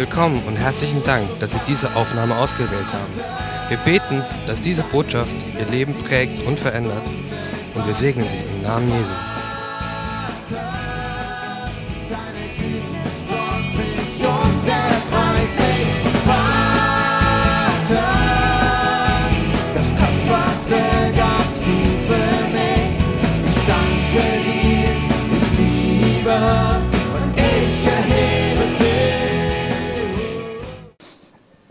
Willkommen 0.00 0.42
und 0.46 0.56
herzlichen 0.56 1.04
Dank, 1.04 1.28
dass 1.40 1.50
Sie 1.50 1.60
diese 1.68 1.94
Aufnahme 1.94 2.34
ausgewählt 2.34 2.90
haben. 2.90 3.14
Wir 3.68 3.76
beten, 3.76 4.24
dass 4.46 4.62
diese 4.62 4.82
Botschaft 4.82 5.34
Ihr 5.58 5.66
Leben 5.66 5.92
prägt 5.92 6.42
und 6.46 6.58
verändert 6.58 7.02
und 7.74 7.86
wir 7.86 7.92
segnen 7.92 8.26
Sie 8.26 8.38
im 8.38 8.62
Namen 8.62 8.88
Jesu. 8.88 9.12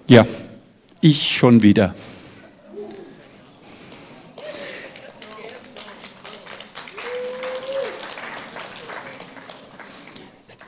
Ja, 0.09 0.25
ich 1.01 1.29
schon 1.29 1.61
wieder. 1.61 1.93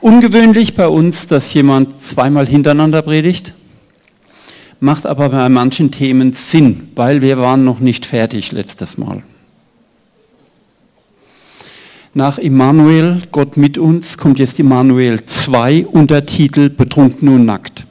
Ungewöhnlich 0.00 0.74
bei 0.74 0.86
uns, 0.86 1.26
dass 1.26 1.52
jemand 1.54 2.00
zweimal 2.00 2.46
hintereinander 2.46 3.02
predigt, 3.02 3.52
macht 4.78 5.06
aber 5.06 5.30
bei 5.30 5.48
manchen 5.48 5.90
Themen 5.90 6.34
Sinn, 6.34 6.90
weil 6.94 7.20
wir 7.20 7.38
waren 7.38 7.64
noch 7.64 7.80
nicht 7.80 8.06
fertig 8.06 8.52
letztes 8.52 8.96
Mal. 8.96 9.24
Nach 12.14 12.38
Immanuel, 12.38 13.22
Gott 13.32 13.56
mit 13.56 13.76
uns, 13.76 14.18
kommt 14.18 14.38
jetzt 14.38 14.60
Immanuel 14.60 15.24
2, 15.24 15.86
Untertitel 15.86 16.68
Betrunken 16.68 17.28
und 17.28 17.44
nackt. 17.44 17.86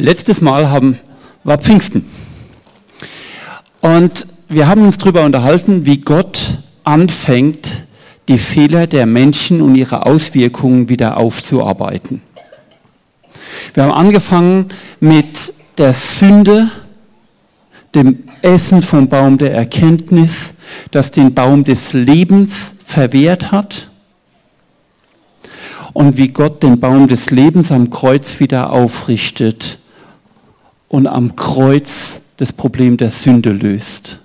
Letztes 0.00 0.40
Mal 0.40 0.70
haben, 0.70 0.96
war 1.42 1.58
Pfingsten. 1.58 2.04
Und 3.80 4.28
wir 4.48 4.68
haben 4.68 4.82
uns 4.82 4.96
darüber 4.96 5.24
unterhalten, 5.24 5.86
wie 5.86 5.98
Gott 5.98 6.58
anfängt, 6.84 7.86
die 8.28 8.38
Fehler 8.38 8.86
der 8.86 9.06
Menschen 9.06 9.60
und 9.60 9.74
ihre 9.74 10.06
Auswirkungen 10.06 10.88
wieder 10.88 11.16
aufzuarbeiten. 11.16 12.22
Wir 13.74 13.82
haben 13.82 13.92
angefangen 13.92 14.66
mit 15.00 15.52
der 15.78 15.92
Sünde, 15.92 16.70
dem 17.92 18.22
Essen 18.42 18.84
vom 18.84 19.08
Baum 19.08 19.36
der 19.36 19.52
Erkenntnis, 19.52 20.54
das 20.92 21.10
den 21.10 21.34
Baum 21.34 21.64
des 21.64 21.92
Lebens 21.92 22.74
verwehrt 22.86 23.50
hat 23.50 23.88
und 25.92 26.16
wie 26.16 26.28
Gott 26.28 26.62
den 26.62 26.78
Baum 26.78 27.08
des 27.08 27.32
Lebens 27.32 27.72
am 27.72 27.90
Kreuz 27.90 28.38
wieder 28.38 28.70
aufrichtet 28.70 29.77
und 30.88 31.06
am 31.06 31.36
Kreuz 31.36 32.22
das 32.38 32.52
Problem 32.52 32.96
der 32.96 33.10
Sünde 33.10 33.50
löst. 33.50 34.18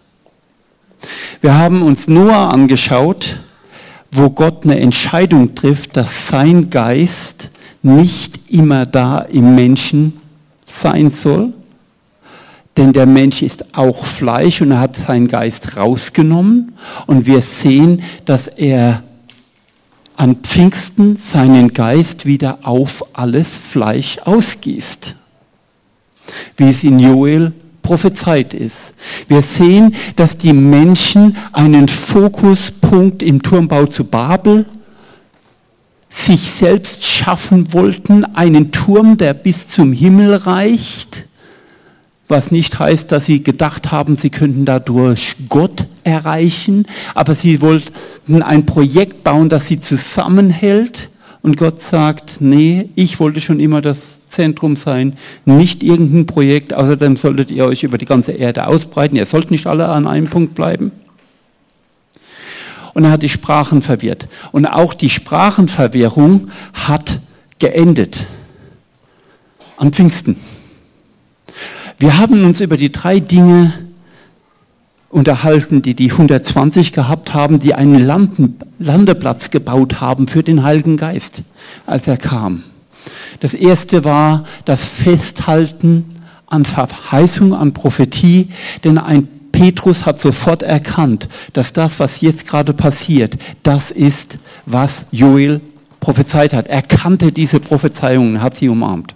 Wir 1.42 1.56
haben 1.56 1.82
uns 1.82 2.08
Noah 2.08 2.50
angeschaut, 2.52 3.40
wo 4.12 4.30
Gott 4.30 4.64
eine 4.64 4.80
Entscheidung 4.80 5.56
trifft, 5.56 5.98
dass 5.98 6.28
sein 6.28 6.70
Geist 6.70 7.50
nicht 7.82 8.52
immer 8.52 8.86
da 8.86 9.20
im 9.20 9.56
Menschen 9.56 10.22
sein 10.66 11.12
soll. 11.12 11.52
Denn 12.78 12.94
der 12.94 13.06
Mensch 13.06 13.42
ist 13.42 13.76
auch 13.76 14.06
Fleisch 14.06 14.62
und 14.62 14.72
er 14.72 14.80
hat 14.80 14.96
seinen 14.96 15.28
Geist 15.28 15.78
rausgenommen. 15.78 16.74
Und 17.06 17.26
wir 17.26 17.42
sehen, 17.42 18.02
dass 18.26 18.48
er 18.48 19.04
an 20.16 20.38
Pfingsten 20.38 21.18
seinen 21.18 21.74
Geist 21.74 22.26
wieder 22.26 22.60
auf 22.64 23.04
alles 23.14 23.58
Fleisch 23.58 24.20
ausgießt. 24.20 25.16
Wie 26.58 26.70
es 26.70 26.84
in 26.84 27.00
Joel 27.00 27.54
prophezeit 27.82 28.54
ist. 28.54 28.94
Wir 29.28 29.42
sehen, 29.42 29.94
dass 30.16 30.38
die 30.38 30.54
Menschen 30.54 31.38
einen 31.52 31.88
Fokuspunkt 31.88 33.22
im 33.22 33.44
Turmbau 33.44 33.86
zu 33.86 34.06
Babel 34.06 34.66
sich 36.10 36.42
selbst 36.42 37.04
schaffen 37.06 37.74
wollten, 37.74 38.24
einen 38.24 38.72
Turm, 38.72 39.18
der 39.18 39.34
bis 39.34 39.68
zum 39.68 39.92
Himmel 39.92 40.36
reicht, 40.36 41.26
was 42.30 42.52
nicht 42.52 42.80
heißt, 42.80 43.12
dass 43.12 43.26
sie 43.26 43.44
gedacht 43.44 43.92
haben, 43.92 44.16
sie 44.16 44.30
könnten 44.30 44.66
dadurch 44.66 45.36
Gott 45.50 45.88
erreichen, 46.04 46.86
aber 47.14 47.36
sie 47.36 47.62
wollten 47.62 48.42
ein 48.42 48.66
Projekt 48.66 49.24
bauen, 49.24 49.50
das 49.50 49.68
sie 49.68 49.80
zusammenhält. 49.80 51.10
Und 51.42 51.58
Gott 51.58 51.82
sagt, 51.82 52.38
nee, 52.40 52.90
ich 52.96 53.20
wollte 53.20 53.42
schon 53.42 53.60
immer 53.60 53.82
das 53.82 54.20
Zentrum 54.34 54.76
sein, 54.76 55.18
nicht 55.46 55.84
irgendein 55.84 56.26
Projekt. 56.26 56.74
Außerdem 56.74 57.16
solltet 57.16 57.52
ihr 57.52 57.66
euch 57.66 57.84
über 57.84 57.98
die 57.98 58.06
ganze 58.06 58.34
Erde 58.34 58.68
ausbreiten. 58.68 59.16
Ihr 59.16 59.26
sollt 59.26 59.52
nicht 59.52 59.68
alle 59.68 59.88
an 59.88 60.08
einem 60.08 60.28
Punkt 60.28 60.56
bleiben. 60.56 60.92
Und 62.94 63.06
er 63.06 63.12
hat 63.12 63.24
die 63.24 63.30
Sprachen 63.30 63.82
verwirrt. 63.82 64.28
Und 64.52 64.66
auch 64.66 64.94
die 64.94 65.10
Sprachenverwirrung 65.10 66.50
hat 66.74 67.20
geendet 67.60 68.28
an 69.78 69.92
Pfingsten. 69.92 70.36
Wir 71.98 72.18
haben 72.18 72.46
uns 72.46 72.62
über 72.62 72.78
die 72.78 72.92
drei 72.92 73.20
Dinge 73.20 73.74
unterhalten, 75.10 75.82
die 75.82 75.96
die 75.96 76.12
120 76.12 76.92
gehabt 76.92 77.34
haben, 77.34 77.60
die 77.60 77.76
einen 77.76 78.06
Landen, 78.06 78.60
Landeplatz 78.80 79.52
gebaut 79.52 80.02
haben 80.02 80.28
für 80.28 80.44
den 80.44 80.64
Heiligen 80.64 80.98
Geist, 80.98 81.44
als 81.86 82.08
er 82.08 82.18
kam. 82.18 82.64
Das 83.44 83.54
erste 83.54 84.06
war 84.06 84.46
das 84.64 84.86
Festhalten 84.86 86.06
an 86.48 86.64
Verheißung, 86.64 87.54
an 87.54 87.74
Prophetie, 87.74 88.48
denn 88.86 88.98
ein 88.98 89.28
Petrus 89.52 90.06
hat 90.06 90.22
sofort 90.22 90.64
erkannt, 90.64 91.28
dass 91.52 91.74
das, 91.74 92.00
was 92.00 92.22
jetzt 92.22 92.48
gerade 92.48 92.72
passiert, 92.74 93.38
das 93.62 93.92
ist, 93.92 94.38
was 94.66 95.08
Joel 95.12 95.60
prophezeit 96.00 96.54
hat. 96.54 96.70
Er 96.70 96.84
kannte 96.84 97.34
diese 97.34 97.60
Prophezeiungen, 97.60 98.42
hat 98.42 98.56
sie 98.56 98.70
umarmt. 98.70 99.14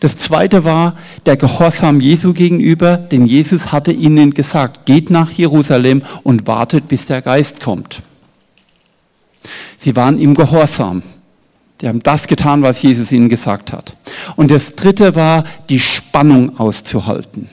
Das 0.00 0.18
zweite 0.18 0.64
war 0.64 0.96
der 1.24 1.36
Gehorsam 1.36 2.00
Jesu 2.00 2.32
gegenüber, 2.32 2.96
denn 2.96 3.26
Jesus 3.26 3.70
hatte 3.70 3.92
ihnen 3.92 4.34
gesagt, 4.34 4.86
geht 4.86 5.08
nach 5.08 5.30
Jerusalem 5.30 6.02
und 6.24 6.48
wartet, 6.48 6.88
bis 6.88 7.06
der 7.06 7.22
Geist 7.22 7.60
kommt. 7.60 8.02
Sie 9.78 9.94
waren 9.94 10.18
im 10.18 10.34
Gehorsam. 10.34 11.04
Die 11.80 11.88
haben 11.88 12.00
das 12.00 12.26
getan, 12.26 12.62
was 12.62 12.80
Jesus 12.80 13.12
ihnen 13.12 13.28
gesagt 13.28 13.72
hat. 13.72 13.96
Und 14.36 14.50
das 14.50 14.76
dritte 14.76 15.14
war, 15.14 15.44
die 15.68 15.80
Spannung 15.80 16.58
auszuhalten. 16.58 17.48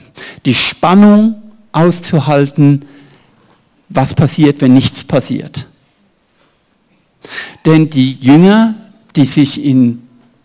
Die 0.46 0.54
Spannung 0.54 1.34
auszuhalten, 1.72 2.86
was 3.88 4.14
passiert, 4.14 4.60
wenn 4.60 4.72
nichts 4.72 5.04
passiert. 5.04 5.66
Denn 7.66 7.90
die 7.90 8.12
Jünger, 8.12 8.74
die 9.16 9.24
sich 9.24 9.62
in 9.62 10.02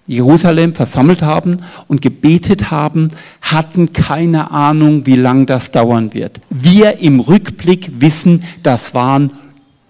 Jerusalem 0.08 0.74
versammelt 0.74 1.22
haben 1.22 1.60
und 1.88 2.02
gebetet 2.02 2.72
haben, 2.72 3.10
hatten 3.42 3.94
keine 3.94 4.52
Ahnung, 4.52 5.06
wie 5.06 5.16
lang 5.16 5.46
das 5.46 5.72
dauern 5.72 6.14
wird. 6.14 6.42
Wir 6.50 7.00
im 7.00 7.20
Rückblick 7.20 7.92
wissen, 8.02 8.44
das 8.64 8.94
waren 8.96 9.32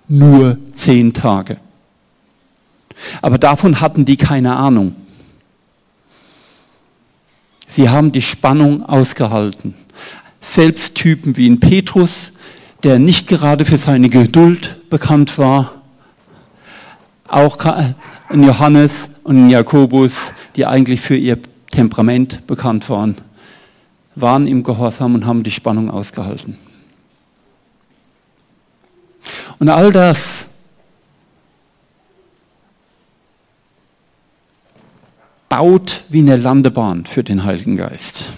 nur 0.09 0.57
zehn 0.73 1.13
Tage. 1.13 1.57
Aber 3.21 3.37
davon 3.37 3.81
hatten 3.81 4.05
die 4.05 4.17
keine 4.17 4.55
Ahnung. 4.55 4.95
Sie 7.67 7.89
haben 7.89 8.11
die 8.11 8.21
Spannung 8.21 8.83
ausgehalten. 8.83 9.75
Selbst 10.41 10.95
Typen 10.95 11.37
wie 11.37 11.47
ein 11.47 11.59
Petrus, 11.59 12.33
der 12.83 12.97
nicht 12.97 13.27
gerade 13.27 13.65
für 13.65 13.77
seine 13.77 14.09
Geduld 14.09 14.89
bekannt 14.89 15.37
war, 15.37 15.73
auch 17.27 17.57
ein 17.63 18.43
Johannes 18.43 19.11
und 19.23 19.45
ein 19.45 19.49
Jakobus, 19.49 20.33
die 20.55 20.65
eigentlich 20.65 21.01
für 21.01 21.15
ihr 21.15 21.37
Temperament 21.69 22.47
bekannt 22.47 22.89
waren, 22.89 23.15
waren 24.15 24.47
im 24.47 24.63
Gehorsam 24.63 25.15
und 25.15 25.25
haben 25.25 25.43
die 25.43 25.51
Spannung 25.51 25.91
ausgehalten. 25.91 26.57
Und 29.59 29.69
all 29.69 29.91
das 29.91 30.48
baut 35.49 36.03
wie 36.09 36.19
eine 36.19 36.37
Landebahn 36.37 37.05
für 37.05 37.23
den 37.23 37.43
Heiligen 37.43 37.75
Geist. 37.75 38.31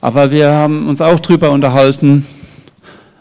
Aber 0.00 0.30
wir 0.30 0.52
haben 0.52 0.86
uns 0.86 1.00
auch 1.00 1.18
darüber 1.18 1.50
unterhalten, 1.50 2.26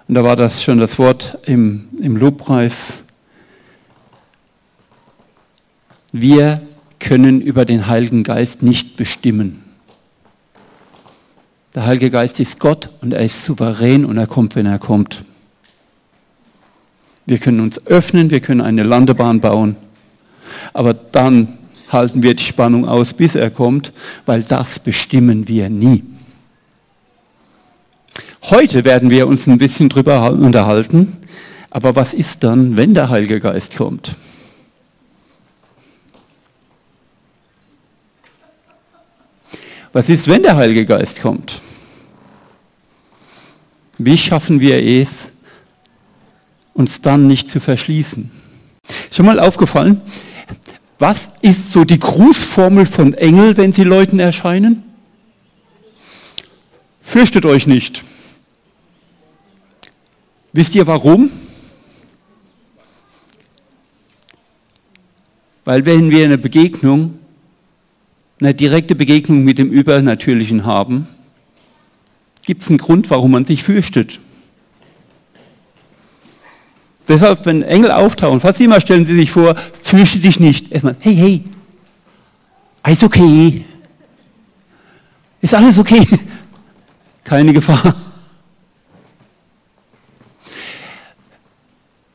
und 0.07 0.15
da 0.15 0.23
war 0.23 0.35
das 0.35 0.63
schon 0.63 0.77
das 0.77 0.99
Wort 0.99 1.39
im, 1.45 1.89
im 1.99 2.15
Lobpreis, 2.17 3.03
wir 6.11 6.61
können 6.99 7.41
über 7.41 7.65
den 7.65 7.87
Heiligen 7.87 8.23
Geist 8.23 8.63
nicht 8.63 8.97
bestimmen. 8.97 9.63
Der 11.75 11.85
Heilige 11.85 12.09
Geist 12.09 12.39
ist 12.39 12.59
Gott 12.59 12.89
und 13.01 13.13
er 13.13 13.23
ist 13.23 13.43
souverän 13.43 14.05
und 14.05 14.17
er 14.17 14.27
kommt, 14.27 14.55
wenn 14.55 14.65
er 14.65 14.79
kommt. 14.79 15.23
Wir 17.25 17.37
können 17.37 17.59
uns 17.59 17.85
öffnen, 17.85 18.29
wir 18.29 18.39
können 18.39 18.61
eine 18.61 18.83
Landebahn 18.83 19.41
bauen. 19.41 19.75
Aber 20.73 20.93
dann 20.93 21.56
halten 21.89 22.23
wir 22.23 22.33
die 22.33 22.43
Spannung 22.43 22.87
aus, 22.87 23.13
bis 23.13 23.35
er 23.35 23.49
kommt, 23.49 23.93
weil 24.25 24.43
das 24.43 24.79
bestimmen 24.79 25.47
wir 25.47 25.69
nie. 25.69 26.03
Heute 28.43 28.85
werden 28.85 29.09
wir 29.09 29.27
uns 29.27 29.47
ein 29.47 29.57
bisschen 29.57 29.89
drüber 29.89 30.31
unterhalten, 30.31 31.17
aber 31.69 31.95
was 31.95 32.13
ist 32.13 32.43
dann, 32.43 32.77
wenn 32.77 32.93
der 32.93 33.09
Heilige 33.09 33.39
Geist 33.39 33.75
kommt? 33.75 34.15
Was 39.93 40.09
ist, 40.09 40.27
wenn 40.27 40.43
der 40.43 40.55
Heilige 40.55 40.85
Geist 40.85 41.21
kommt? 41.21 41.61
Wie 43.97 44.17
schaffen 44.17 44.61
wir 44.61 44.77
es, 44.77 45.31
uns 46.73 47.01
dann 47.01 47.27
nicht 47.27 47.49
zu 47.49 47.59
verschließen? 47.59 48.31
Schon 49.11 49.25
mal 49.25 49.39
aufgefallen, 49.39 50.01
was 50.99 51.29
ist 51.41 51.71
so 51.71 51.83
die 51.83 51.99
Grußformel 51.99 52.85
von 52.85 53.13
Engel, 53.13 53.57
wenn 53.57 53.73
sie 53.73 53.83
Leuten 53.83 54.19
erscheinen? 54.19 54.83
Fürchtet 57.01 57.45
euch 57.45 57.67
nicht. 57.67 58.03
Wisst 60.53 60.75
ihr 60.75 60.87
warum? 60.87 61.29
Weil 65.65 65.85
wenn 65.85 66.09
wir 66.09 66.25
eine 66.25 66.37
Begegnung, 66.37 67.19
eine 68.39 68.53
direkte 68.53 68.95
Begegnung 68.95 69.43
mit 69.43 69.57
dem 69.59 69.69
Übernatürlichen 69.69 70.65
haben, 70.65 71.07
gibt 72.43 72.63
es 72.63 72.69
einen 72.69 72.77
Grund, 72.77 73.09
warum 73.09 73.31
man 73.31 73.45
sich 73.45 73.63
fürchtet. 73.63 74.19
Deshalb, 77.07 77.45
wenn 77.45 77.61
Engel 77.61 77.91
auftauchen, 77.91 78.41
fast 78.41 78.59
immer 78.59 78.81
stellen 78.81 79.05
sie 79.05 79.15
sich 79.15 79.31
vor, 79.31 79.55
fürchte 79.55 80.19
dich 80.19 80.39
nicht. 80.39 80.71
Erstmal, 80.71 80.95
hey, 80.99 81.15
hey, 81.15 81.43
alles 82.83 83.03
okay. 83.03 83.63
Ist 85.41 85.53
alles 85.53 85.79
okay? 85.79 86.05
Keine 87.23 87.53
Gefahr. 87.53 87.95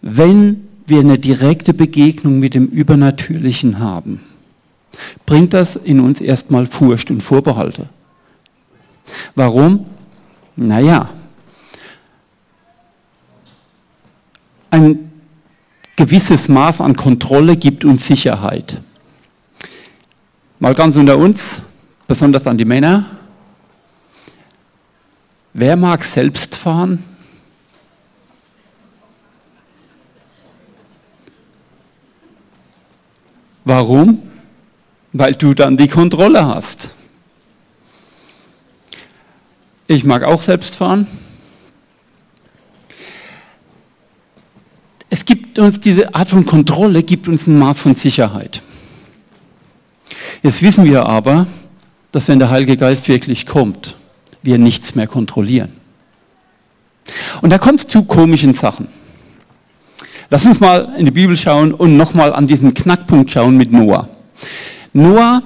Wenn 0.03 0.69
wir 0.87 1.01
eine 1.01 1.19
direkte 1.19 1.73
Begegnung 1.73 2.39
mit 2.39 2.55
dem 2.55 2.67
Übernatürlichen 2.67 3.79
haben, 3.79 4.21
bringt 5.25 5.55
das 5.55 5.77
in 5.77 6.01
uns 6.01 6.21
erstmal 6.21 6.67
Furcht 6.67 7.11
und 7.11 7.23
Vorbehalte. 7.23 7.89
Warum? 9.35 9.87
Naja, 10.57 11.09
ein 14.73 15.13
gewisses 15.97 16.49
Maß 16.49 16.81
an 16.81 16.97
Kontrolle 16.97 17.57
gibt 17.57 17.85
uns 17.85 18.07
Sicherheit. 18.07 18.81
Mal 20.59 20.75
ganz 20.75 20.97
unter 20.97 21.17
uns, 21.19 21.63
besonders 22.09 22.47
an 22.47 22.57
die 22.57 22.65
Männer. 22.65 23.07
Wer 25.53 25.77
mag 25.77 26.03
selbst 26.03 26.57
fahren? 26.57 27.05
Warum? 33.65 34.23
Weil 35.13 35.35
du 35.35 35.53
dann 35.53 35.77
die 35.77 35.89
Kontrolle 35.89 36.47
hast. 36.47 36.95
Ich 39.87 40.05
mag 40.05 40.23
auch 40.23 40.41
selbst 40.41 40.77
fahren. 40.77 41.07
Es 45.15 45.27
gibt 45.27 45.59
uns 45.59 45.79
diese 45.79 46.15
Art 46.15 46.31
von 46.31 46.47
Kontrolle, 46.47 47.03
gibt 47.03 47.29
uns 47.29 47.47
ein 47.47 47.59
Maß 47.59 47.83
von 47.83 47.95
Sicherheit. 47.95 48.63
Jetzt 50.43 50.63
wissen 50.63 50.87
wir 50.87 51.05
aber, 51.05 51.47
dass 52.13 52.29
wenn 52.29 52.39
der 52.39 52.49
Heilige 52.49 52.79
Geist 52.79 53.07
wirklich 53.09 53.45
kommt, 53.45 53.99
wir 54.43 54.57
nichts 54.57 54.95
mehr 54.95 55.07
kontrollieren. 55.07 55.71
Und 57.43 57.51
da 57.51 57.59
kommt 57.59 57.81
es 57.81 57.89
zu 57.89 58.05
komischen 58.05 58.55
Sachen. 58.55 58.89
Lass 60.31 60.47
uns 60.47 60.61
mal 60.61 60.95
in 60.97 61.05
die 61.05 61.11
Bibel 61.11 61.37
schauen 61.37 61.75
und 61.75 61.99
nochmal 61.99 62.33
an 62.33 62.47
diesen 62.47 62.73
Knackpunkt 62.73 63.31
schauen 63.31 63.59
mit 63.59 63.71
Noah. 63.71 64.09
Noah 64.95 65.43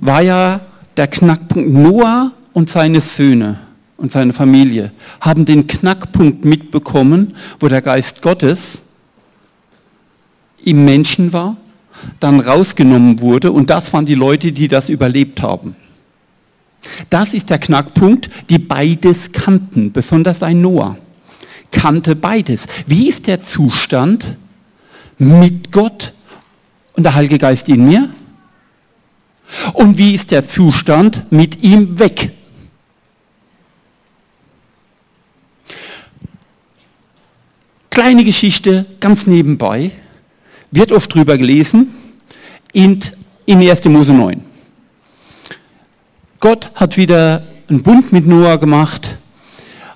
war 0.00 0.22
ja 0.22 0.60
der 0.96 1.06
Knackpunkt. 1.06 1.70
Noah 1.70 2.32
und 2.54 2.70
seine 2.70 3.00
Söhne 3.00 3.60
und 3.98 4.10
seine 4.10 4.32
Familie 4.32 4.90
haben 5.20 5.44
den 5.44 5.68
Knackpunkt 5.68 6.44
mitbekommen, 6.44 7.34
wo 7.60 7.68
der 7.68 7.82
Geist 7.82 8.20
Gottes 8.20 8.82
im 10.66 10.84
Menschen 10.84 11.32
war, 11.32 11.56
dann 12.20 12.40
rausgenommen 12.40 13.20
wurde 13.20 13.50
und 13.52 13.70
das 13.70 13.92
waren 13.94 14.04
die 14.04 14.14
Leute, 14.14 14.52
die 14.52 14.68
das 14.68 14.90
überlebt 14.90 15.40
haben. 15.40 15.74
Das 17.08 17.32
ist 17.32 17.48
der 17.48 17.58
Knackpunkt, 17.58 18.28
die 18.50 18.58
beides 18.58 19.32
kannten, 19.32 19.92
besonders 19.92 20.42
ein 20.42 20.60
Noah 20.60 20.98
kannte 21.76 22.16
beides. 22.16 22.66
Wie 22.86 23.08
ist 23.08 23.26
der 23.26 23.42
Zustand 23.42 24.36
mit 25.18 25.72
Gott 25.72 26.14
und 26.94 27.04
der 27.04 27.14
Heilige 27.14 27.38
Geist 27.38 27.68
in 27.68 27.84
mir? 27.84 28.08
Und 29.74 29.98
wie 29.98 30.14
ist 30.14 30.30
der 30.30 30.48
Zustand 30.48 31.30
mit 31.30 31.62
ihm 31.62 31.98
weg? 31.98 32.32
Kleine 37.90 38.24
Geschichte, 38.24 38.84
ganz 39.00 39.26
nebenbei, 39.26 39.90
wird 40.76 40.92
oft 40.92 41.12
drüber 41.12 41.38
gelesen, 41.38 41.92
in, 42.72 43.00
in 43.46 43.68
1. 43.68 43.84
Mose 43.86 44.12
9. 44.12 44.40
Gott 46.40 46.70
hat 46.74 46.96
wieder 46.96 47.42
einen 47.68 47.82
Bund 47.82 48.12
mit 48.12 48.26
Noah 48.26 48.58
gemacht 48.58 49.16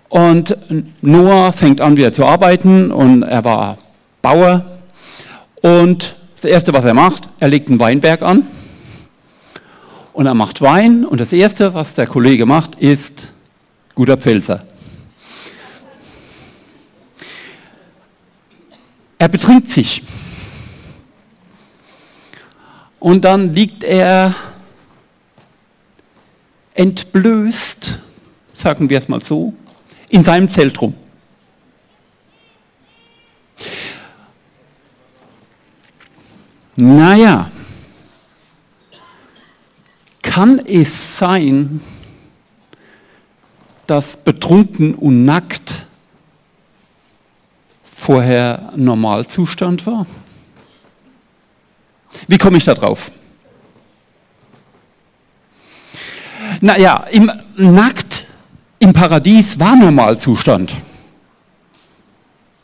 und 0.08 0.56
Noah 1.02 1.52
fängt 1.52 1.80
an 1.80 1.96
wieder 1.96 2.12
zu 2.12 2.24
arbeiten 2.24 2.90
und 2.90 3.22
er 3.22 3.44
war 3.44 3.78
Bauer. 4.22 4.64
Und 5.62 6.16
das 6.34 6.46
Erste, 6.46 6.72
was 6.72 6.84
er 6.84 6.94
macht, 6.94 7.28
er 7.38 7.48
legt 7.48 7.68
einen 7.68 7.78
Weinberg 7.78 8.22
an 8.22 8.46
und 10.12 10.26
er 10.26 10.34
macht 10.34 10.60
Wein. 10.62 11.04
Und 11.04 11.20
das 11.20 11.32
Erste, 11.32 11.74
was 11.74 11.94
der 11.94 12.06
Kollege 12.06 12.46
macht, 12.46 12.76
ist 12.76 13.32
guter 13.94 14.16
Pfälzer. 14.16 14.64
Er 19.18 19.28
betrinkt 19.28 19.70
sich. 19.70 20.02
Und 23.00 23.24
dann 23.24 23.54
liegt 23.54 23.82
er 23.82 24.34
entblößt, 26.74 27.98
sagen 28.54 28.88
wir 28.90 28.98
es 28.98 29.08
mal 29.08 29.24
so, 29.24 29.54
in 30.10 30.22
seinem 30.22 30.48
Zelt 30.48 30.80
rum. 30.80 30.94
Naja, 36.76 37.50
kann 40.22 40.58
es 40.58 41.18
sein, 41.18 41.80
dass 43.86 44.16
betrunken 44.16 44.94
und 44.94 45.24
nackt 45.24 45.86
vorher 47.82 48.72
Normalzustand 48.76 49.86
war? 49.86 50.06
Wie 52.28 52.38
komme 52.38 52.58
ich 52.58 52.64
da 52.64 52.74
drauf? 52.74 53.10
Naja, 56.60 57.06
im 57.10 57.30
nackt 57.56 58.26
im 58.78 58.92
Paradies 58.92 59.58
war 59.60 59.76
Normalzustand. 59.76 60.72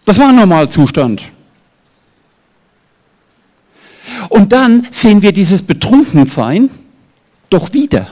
Das 0.05 0.19
war 0.19 0.33
Normalzustand. 0.33 1.23
Und 4.29 4.53
dann 4.53 4.87
sehen 4.91 5.21
wir 5.21 5.33
dieses 5.33 5.63
Betrunkensein 5.63 6.71
doch 7.51 7.73
wieder. 7.73 8.09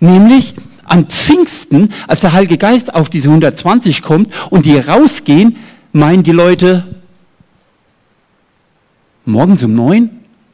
Nämlich 0.00 0.54
an 0.84 1.06
Pfingsten, 1.06 1.92
als 2.06 2.20
der 2.20 2.32
Heilige 2.32 2.58
Geist 2.58 2.94
auf 2.94 3.08
diese 3.08 3.28
120 3.28 4.02
kommt 4.02 4.32
und 4.50 4.64
die 4.64 4.78
rausgehen, 4.78 5.56
meinen 5.92 6.22
die 6.22 6.32
Leute, 6.32 6.97
morgens 9.28 9.62
um 9.62 9.74
neun 9.74 10.10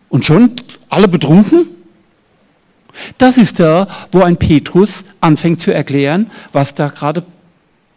und 0.08 0.24
schon 0.24 0.52
alle 0.88 1.08
betrunken? 1.08 1.66
Das 3.18 3.38
ist 3.38 3.58
da, 3.58 3.88
wo 4.12 4.22
ein 4.22 4.36
Petrus 4.36 5.04
anfängt 5.20 5.60
zu 5.60 5.72
erklären, 5.72 6.30
was 6.52 6.74
da 6.74 6.88
gerade 6.88 7.24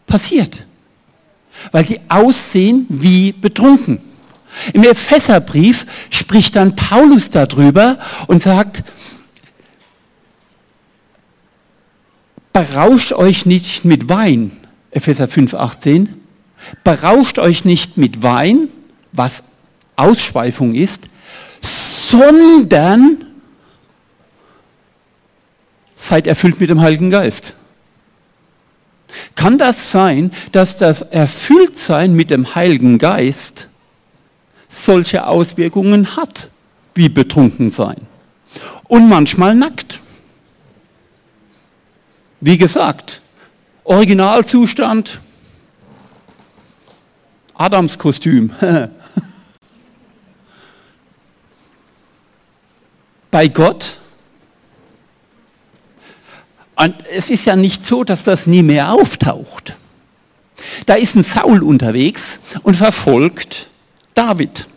passiert. 0.08 0.66
Weil 1.72 1.86
die 1.86 2.00
aussehen 2.10 2.86
wie 2.90 3.32
betrunken. 3.32 4.00
Im 4.74 4.84
Epheserbrief 4.84 5.86
spricht 6.10 6.56
dann 6.56 6.76
Paulus 6.76 7.30
darüber 7.30 7.98
und 8.28 8.42
sagt, 8.42 8.84
berauscht 12.54 13.14
euch 13.14 13.46
nicht 13.46 13.86
mit 13.86 14.10
Wein, 14.10 14.52
Epheser 14.90 15.28
5, 15.28 15.54
18, 15.54 16.16
berauscht 16.84 17.38
euch 17.38 17.66
nicht 17.66 17.98
mit 17.98 18.24
Wein, 18.24 18.70
was 19.12 19.44
Ausschweifung 19.98 20.74
ist, 20.74 21.10
sondern 21.62 23.25
seid 25.96 26.27
erfüllt 26.27 26.62
mit 26.62 26.70
dem 26.70 26.80
Heiligen 26.80 27.10
Geist. 27.10 27.56
Kann 29.36 29.58
das 29.58 29.92
sein, 29.92 30.32
dass 30.51 30.77
das 30.77 31.01
Erfülltsein 31.01 32.13
mit 32.13 32.30
dem 32.30 32.56
Heiligen 32.56 32.98
Geist 32.98 33.68
solche 34.70 35.25
Auswirkungen 35.25 36.16
hat, 36.16 36.51
wie 36.94 37.10
betrunken 37.10 37.72
sein? 37.72 37.98
Und 38.88 39.10
manchmal 39.10 39.56
nackt. 39.56 40.00
Wie 42.39 42.58
gesagt, 42.58 43.22
Originalzustand, 43.84 45.20
Adamskostüm. 47.56 48.51
Bei 53.32 53.48
Gott 53.48 54.00
und 56.78 56.94
es 57.12 57.32
ist 57.32 57.46
ja 57.46 57.56
nicht 57.56 57.84
so, 57.84 58.04
dass 58.04 58.24
das 58.24 58.46
nie 58.46 58.62
mehr 58.62 58.94
auftaucht. 58.94 59.76
Da 60.86 60.94
ist 60.94 61.16
ein 61.16 61.24
Saul 61.24 61.64
unterwegs 61.64 62.40
und 62.62 62.76
verfolgt 62.76 63.70
David. 64.14 64.68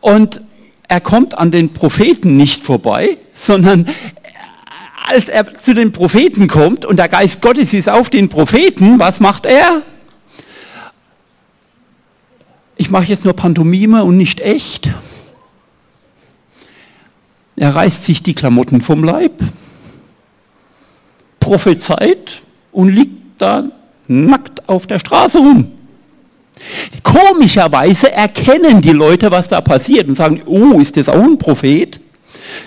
Und 0.00 0.40
er 0.88 1.00
kommt 1.00 1.38
an 1.38 1.52
den 1.52 1.72
Propheten 1.72 2.36
nicht 2.36 2.62
vorbei, 2.62 3.18
sondern 3.32 3.88
als 5.06 5.28
er 5.28 5.56
zu 5.58 5.74
den 5.74 5.92
Propheten 5.92 6.48
kommt 6.48 6.84
und 6.84 6.96
der 6.96 7.08
Geist 7.08 7.40
Gottes 7.40 7.72
ist 7.72 7.88
auf 7.88 8.10
den 8.10 8.28
Propheten, 8.28 8.98
was 8.98 9.20
macht 9.20 9.46
er? 9.46 9.82
Ich 12.76 12.90
mache 12.90 13.04
jetzt 13.04 13.24
nur 13.24 13.34
Pantomime 13.34 14.02
und 14.02 14.16
nicht 14.16 14.40
echt. 14.40 14.90
Er 17.56 17.74
reißt 17.74 18.04
sich 18.04 18.22
die 18.22 18.34
Klamotten 18.34 18.80
vom 18.80 19.04
Leib, 19.04 19.40
prophezeit 21.38 22.40
und 22.72 22.88
liegt 22.88 23.40
da 23.40 23.64
nackt 24.08 24.68
auf 24.68 24.86
der 24.86 24.98
Straße 24.98 25.38
rum. 25.38 25.72
Komischerweise 27.02 28.12
erkennen 28.12 28.80
die 28.80 28.92
Leute, 28.92 29.30
was 29.30 29.48
da 29.48 29.60
passiert 29.60 30.08
und 30.08 30.16
sagen, 30.16 30.42
oh, 30.46 30.80
ist 30.80 30.96
das 30.96 31.08
auch 31.08 31.22
ein 31.22 31.38
Prophet? 31.38 32.00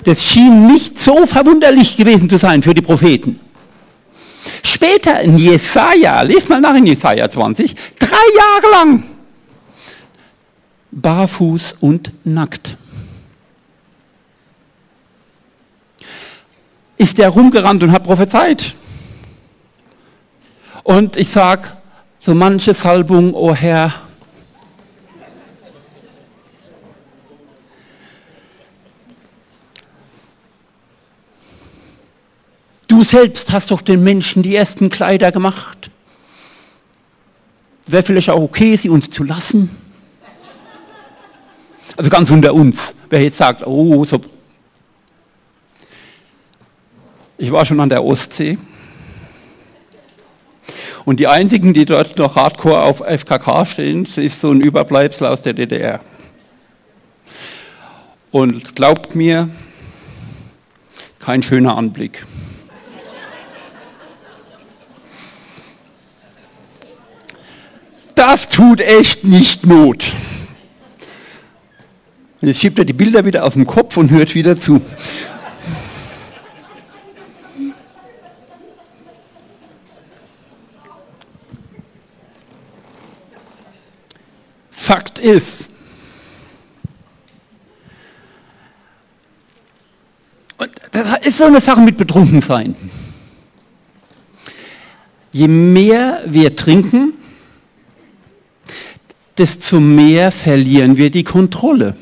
Das 0.03 0.23
schien 0.23 0.67
nicht 0.67 0.99
so 0.99 1.25
verwunderlich 1.25 1.95
gewesen 1.95 2.29
zu 2.29 2.37
sein 2.37 2.61
für 2.61 2.73
die 2.73 2.81
Propheten. 2.81 3.39
Später 4.63 5.21
in 5.21 5.37
Jesaja, 5.37 6.21
lest 6.21 6.49
mal 6.49 6.61
nach 6.61 6.75
in 6.75 6.85
Jesaja 6.85 7.29
20, 7.29 7.75
drei 7.99 8.07
Jahre 8.37 8.71
lang 8.71 9.03
barfuß 10.91 11.75
und 11.81 12.11
nackt. 12.23 12.77
Ist 16.97 17.17
der 17.17 17.29
rumgerannt 17.29 17.83
und 17.83 17.91
hat 17.91 18.03
prophezeit. 18.03 18.73
Und 20.83 21.17
ich 21.17 21.29
sage, 21.29 21.69
so 22.19 22.35
manche 22.35 22.73
Salbung, 22.73 23.33
o 23.33 23.49
oh 23.49 23.55
Herr, 23.55 23.93
Du 32.87 33.03
selbst 33.03 33.51
hast 33.51 33.71
doch 33.71 33.81
den 33.81 34.03
Menschen 34.03 34.41
die 34.43 34.55
ersten 34.55 34.89
Kleider 34.89 35.31
gemacht. 35.31 35.89
Wäre 37.87 38.03
vielleicht 38.03 38.29
auch 38.29 38.41
okay, 38.41 38.77
sie 38.77 38.89
uns 38.89 39.09
zu 39.09 39.23
lassen. 39.23 39.69
Also 41.97 42.09
ganz 42.09 42.29
unter 42.29 42.53
uns. 42.53 42.95
Wer 43.09 43.23
jetzt 43.23 43.37
sagt, 43.37 43.65
oh, 43.65 44.05
so 44.05 44.21
ich 47.37 47.51
war 47.51 47.65
schon 47.65 47.79
an 47.79 47.89
der 47.89 48.03
Ostsee. 48.03 48.57
Und 51.03 51.19
die 51.19 51.27
einzigen, 51.27 51.73
die 51.73 51.85
dort 51.85 52.17
noch 52.17 52.35
hardcore 52.35 52.81
auf 52.81 53.03
FKK 53.05 53.65
stehen, 53.65 54.07
ist 54.15 54.41
so 54.41 54.51
ein 54.51 54.61
Überbleibsel 54.61 55.27
aus 55.27 55.41
der 55.41 55.53
DDR. 55.53 55.99
Und 58.31 58.75
glaubt 58.75 59.15
mir, 59.15 59.49
kein 61.19 61.43
schöner 61.43 61.77
Anblick. 61.77 62.25
Das 68.15 68.47
tut 68.49 68.81
echt 68.81 69.25
nicht 69.25 69.65
Not. 69.65 70.05
Und 72.41 72.47
jetzt 72.47 72.61
schiebt 72.61 72.79
er 72.79 72.85
die 72.85 72.93
Bilder 72.93 73.25
wieder 73.25 73.43
aus 73.43 73.53
dem 73.53 73.67
Kopf 73.67 73.97
und 73.97 74.09
hört 74.09 74.33
wieder 74.35 74.57
zu. 74.59 74.81
Fakt 84.85 85.17
ist, 85.17 85.67
und 90.59 90.69
das 90.91 91.25
ist 91.25 91.39
so 91.39 91.45
eine 91.45 91.59
Sache 91.59 91.81
mit 91.81 91.97
Betrunkensein. 91.97 92.75
Je 95.31 95.47
mehr 95.47 96.21
wir 96.27 96.55
trinken, 96.55 97.13
desto 99.35 99.79
mehr 99.79 100.31
verlieren 100.31 100.95
wir 100.97 101.09
die 101.09 101.23
Kontrolle. 101.23 101.95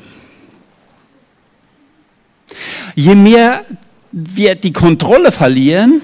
Je 2.94 3.14
mehr 3.14 3.64
wir 4.12 4.56
die 4.56 4.74
Kontrolle 4.74 5.32
verlieren, 5.32 6.02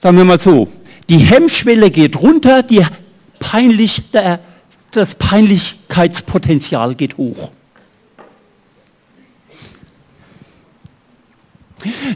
sagen 0.00 0.18
wir 0.18 0.24
mal 0.24 0.40
so, 0.40 0.68
die 1.08 1.18
Hemmschwelle 1.18 1.90
geht 1.90 2.14
runter, 2.20 2.62
die 2.62 2.86
peinlich, 3.40 4.12
der 4.12 4.38
das 4.98 5.14
Peinlichkeitspotenzial 5.14 6.94
geht 6.94 7.16
hoch. 7.16 7.52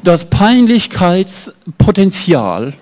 Das 0.02 0.28
Peinlichkeitspotenzial 0.28 2.74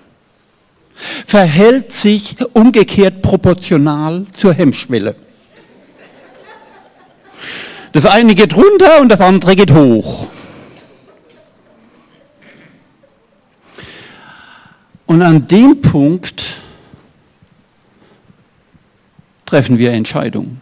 verhält 1.25 1.93
sich 1.93 2.35
umgekehrt 2.53 3.21
proportional 3.21 4.25
zur 4.35 4.53
Hemmschwelle. 4.53 5.15
Das 7.91 8.05
eine 8.05 8.35
geht 8.35 8.55
runter 8.55 9.01
und 9.01 9.09
das 9.09 9.19
andere 9.21 9.55
geht 9.55 9.71
hoch. 9.71 10.27
Und 15.05 15.21
an 15.21 15.45
dem 15.47 15.81
Punkt 15.81 16.60
treffen 19.51 19.77
wir 19.77 19.91
Entscheidungen. 19.91 20.61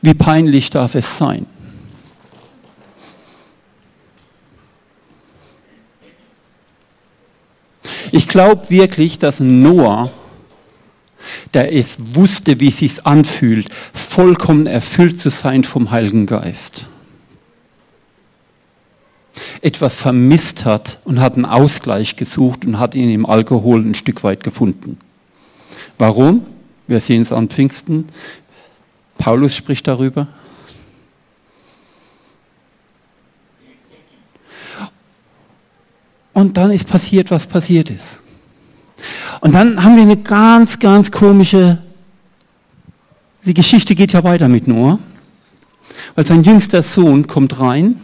Wie 0.00 0.14
peinlich 0.14 0.70
darf 0.70 0.94
es 0.94 1.18
sein? 1.18 1.44
Ich 8.12 8.28
glaube 8.28 8.70
wirklich, 8.70 9.18
dass 9.18 9.40
Noah, 9.40 10.10
der 11.52 11.74
es 11.74 11.98
wusste, 12.14 12.58
wie 12.58 12.68
es 12.68 12.78
sich 12.78 13.04
anfühlt, 13.04 13.68
vollkommen 13.92 14.66
erfüllt 14.66 15.20
zu 15.20 15.28
sein 15.28 15.64
vom 15.64 15.90
Heiligen 15.90 16.24
Geist 16.24 16.86
etwas 19.60 19.96
vermisst 19.96 20.64
hat 20.64 21.00
und 21.04 21.20
hat 21.20 21.34
einen 21.34 21.44
Ausgleich 21.44 22.16
gesucht 22.16 22.64
und 22.64 22.78
hat 22.78 22.94
ihn 22.94 23.10
im 23.10 23.26
Alkohol 23.26 23.80
ein 23.84 23.94
Stück 23.94 24.24
weit 24.24 24.42
gefunden. 24.42 24.98
Warum? 25.98 26.46
Wir 26.86 27.00
sehen 27.00 27.22
es 27.22 27.32
an 27.32 27.48
Pfingsten. 27.48 28.06
Paulus 29.18 29.54
spricht 29.54 29.86
darüber. 29.88 30.28
Und 36.32 36.56
dann 36.58 36.70
ist 36.70 36.86
passiert, 36.86 37.30
was 37.30 37.46
passiert 37.46 37.88
ist. 37.88 38.20
Und 39.40 39.54
dann 39.54 39.82
haben 39.82 39.96
wir 39.96 40.02
eine 40.02 40.18
ganz, 40.18 40.78
ganz 40.78 41.10
komische, 41.10 41.78
die 43.44 43.54
Geschichte 43.54 43.94
geht 43.94 44.12
ja 44.12 44.22
weiter 44.22 44.48
mit 44.48 44.68
Noah, 44.68 44.98
weil 46.14 46.26
sein 46.26 46.44
jüngster 46.44 46.82
Sohn 46.82 47.26
kommt 47.26 47.58
rein 47.60 48.00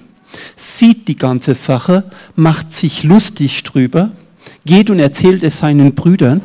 sieht 0.57 1.09
die 1.09 1.17
ganze 1.17 1.55
Sache, 1.55 2.11
macht 2.35 2.75
sich 2.75 3.03
lustig 3.03 3.63
drüber, 3.63 4.11
geht 4.65 4.91
und 4.91 4.99
erzählt 4.99 5.43
es 5.43 5.59
seinen 5.59 5.95
Brüdern 5.95 6.41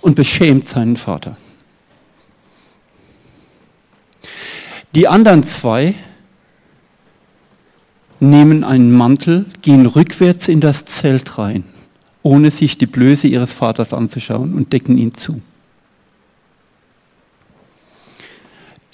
und 0.00 0.14
beschämt 0.14 0.68
seinen 0.68 0.96
Vater. 0.96 1.36
Die 4.94 5.08
anderen 5.08 5.42
zwei 5.42 5.94
nehmen 8.20 8.64
einen 8.64 8.92
Mantel, 8.92 9.46
gehen 9.62 9.84
rückwärts 9.84 10.48
in 10.48 10.60
das 10.60 10.84
Zelt 10.84 11.38
rein, 11.38 11.64
ohne 12.22 12.50
sich 12.50 12.78
die 12.78 12.86
Blöße 12.86 13.26
ihres 13.26 13.52
Vaters 13.52 13.92
anzuschauen 13.92 14.54
und 14.54 14.72
decken 14.72 14.96
ihn 14.96 15.12
zu. 15.12 15.42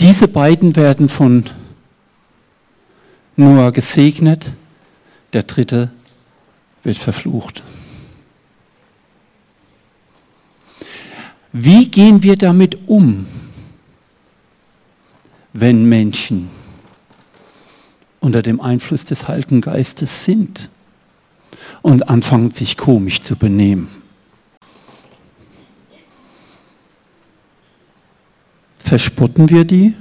Diese 0.02 0.26
beiden 0.26 0.75
werden 0.75 1.09
von 1.09 1.44
Noah 3.37 3.71
gesegnet, 3.71 4.52
der 5.32 5.44
dritte 5.44 5.92
wird 6.82 6.99
verflucht. 6.99 7.62
Wie 11.52 11.87
gehen 11.88 12.25
wir 12.25 12.35
damit 12.35 12.88
um, 12.88 13.28
wenn 15.52 15.88
Menschen 15.88 16.50
unter 18.18 18.42
dem 18.42 18.61
Einfluss 18.61 19.04
des 19.04 19.28
Heiligen 19.28 19.61
Geistes 19.61 20.25
sind 20.25 20.68
und 21.80 22.09
anfangen 22.09 22.50
sich 22.50 22.76
komisch 22.76 23.23
zu 23.23 23.37
benehmen? 23.37 24.01
Verspotten 28.92 29.49
wir 29.49 29.64
die? 29.64 29.94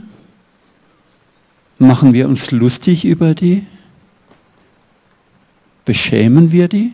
Machen 1.77 2.11
wir 2.11 2.27
uns 2.27 2.51
lustig 2.51 3.05
über 3.05 3.33
die? 3.33 3.65
Beschämen 5.85 6.51
wir 6.51 6.67
die? 6.67 6.91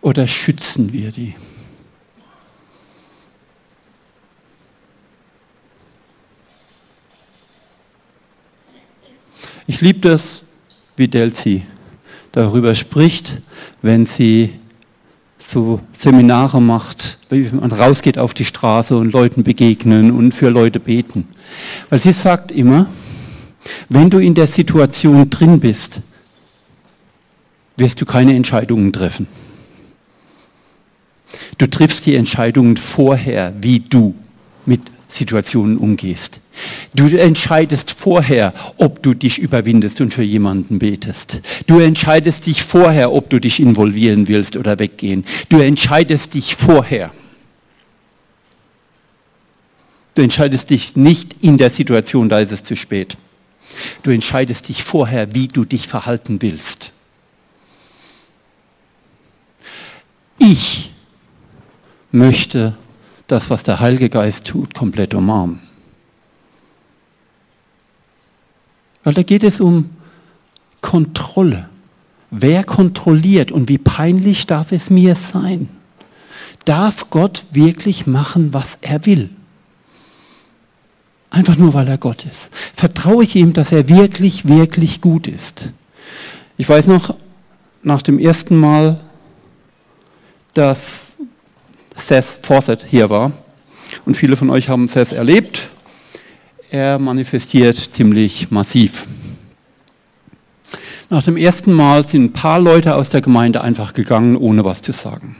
Oder 0.00 0.28
schützen 0.28 0.92
wir 0.92 1.10
die? 1.10 1.34
Ich 9.66 9.80
liebe 9.80 9.98
das, 9.98 10.44
wie 10.94 11.08
Delzi 11.08 11.62
darüber 12.30 12.76
spricht, 12.76 13.42
wenn 13.80 14.06
sie 14.06 14.54
so 15.46 15.80
Seminare 15.96 16.60
macht, 16.60 17.18
wie 17.30 17.48
man 17.52 17.72
rausgeht 17.72 18.18
auf 18.18 18.34
die 18.34 18.44
Straße 18.44 18.96
und 18.96 19.12
Leuten 19.12 19.42
begegnen 19.42 20.10
und 20.10 20.32
für 20.32 20.48
Leute 20.48 20.80
beten. 20.80 21.26
Weil 21.90 21.98
sie 21.98 22.12
sagt 22.12 22.52
immer, 22.52 22.86
wenn 23.88 24.10
du 24.10 24.18
in 24.18 24.34
der 24.34 24.46
Situation 24.46 25.28
drin 25.30 25.60
bist, 25.60 26.00
wirst 27.76 28.00
du 28.00 28.06
keine 28.06 28.34
Entscheidungen 28.34 28.92
treffen. 28.92 29.26
Du 31.58 31.66
triffst 31.66 32.06
die 32.06 32.16
Entscheidungen 32.16 32.76
vorher, 32.76 33.54
wie 33.60 33.80
du 33.80 34.14
mit 34.66 34.80
Situationen 35.12 35.76
umgehst. 35.76 36.40
Du 36.94 37.06
entscheidest 37.08 37.92
vorher, 37.92 38.54
ob 38.78 39.02
du 39.02 39.14
dich 39.14 39.38
überwindest 39.38 40.00
und 40.00 40.12
für 40.12 40.22
jemanden 40.22 40.78
betest. 40.78 41.40
Du 41.66 41.78
entscheidest 41.78 42.46
dich 42.46 42.62
vorher, 42.62 43.12
ob 43.12 43.30
du 43.30 43.38
dich 43.38 43.60
involvieren 43.60 44.28
willst 44.28 44.56
oder 44.56 44.78
weggehen. 44.78 45.24
Du 45.48 45.60
entscheidest 45.60 46.34
dich 46.34 46.56
vorher. 46.56 47.12
Du 50.14 50.22
entscheidest 50.22 50.70
dich 50.70 50.96
nicht 50.96 51.36
in 51.42 51.58
der 51.58 51.70
Situation, 51.70 52.28
da 52.28 52.40
ist 52.40 52.52
es 52.52 52.62
zu 52.62 52.76
spät. 52.76 53.16
Du 54.02 54.10
entscheidest 54.10 54.68
dich 54.68 54.82
vorher, 54.82 55.34
wie 55.34 55.48
du 55.48 55.64
dich 55.64 55.88
verhalten 55.88 56.42
willst. 56.42 56.92
Ich 60.38 60.90
möchte 62.10 62.76
das, 63.26 63.50
was 63.50 63.62
der 63.62 63.80
Heilige 63.80 64.08
Geist 64.08 64.46
tut, 64.46 64.74
komplett 64.74 65.14
umarmen. 65.14 65.60
Weil 69.04 69.14
da 69.14 69.22
geht 69.22 69.42
es 69.42 69.60
um 69.60 69.90
Kontrolle. 70.80 71.68
Wer 72.30 72.64
kontrolliert 72.64 73.52
und 73.52 73.68
wie 73.68 73.78
peinlich 73.78 74.46
darf 74.46 74.72
es 74.72 74.90
mir 74.90 75.14
sein? 75.14 75.68
Darf 76.64 77.10
Gott 77.10 77.44
wirklich 77.50 78.06
machen, 78.06 78.54
was 78.54 78.78
er 78.80 79.04
will? 79.04 79.30
Einfach 81.30 81.56
nur, 81.56 81.74
weil 81.74 81.88
er 81.88 81.98
Gott 81.98 82.24
ist. 82.24 82.50
Vertraue 82.74 83.24
ich 83.24 83.36
ihm, 83.36 83.52
dass 83.52 83.72
er 83.72 83.88
wirklich, 83.88 84.46
wirklich 84.46 85.00
gut 85.00 85.26
ist. 85.26 85.72
Ich 86.56 86.68
weiß 86.68 86.86
noch, 86.86 87.16
nach 87.82 88.02
dem 88.02 88.18
ersten 88.18 88.56
Mal, 88.56 89.00
dass 90.54 91.11
Seth 92.02 92.38
Fawcett 92.42 92.84
hier 92.88 93.10
war, 93.10 93.32
und 94.04 94.16
viele 94.16 94.36
von 94.36 94.50
euch 94.50 94.68
haben 94.68 94.88
Seth 94.88 95.12
erlebt, 95.12 95.68
er 96.70 96.98
manifestiert 96.98 97.76
ziemlich 97.76 98.50
massiv. 98.50 99.06
Nach 101.10 101.22
dem 101.22 101.36
ersten 101.36 101.74
Mal 101.74 102.08
sind 102.08 102.24
ein 102.24 102.32
paar 102.32 102.58
Leute 102.58 102.94
aus 102.94 103.10
der 103.10 103.20
Gemeinde 103.20 103.60
einfach 103.60 103.92
gegangen, 103.92 104.36
ohne 104.36 104.64
was 104.64 104.80
zu 104.80 104.92
sagen. 104.92 105.36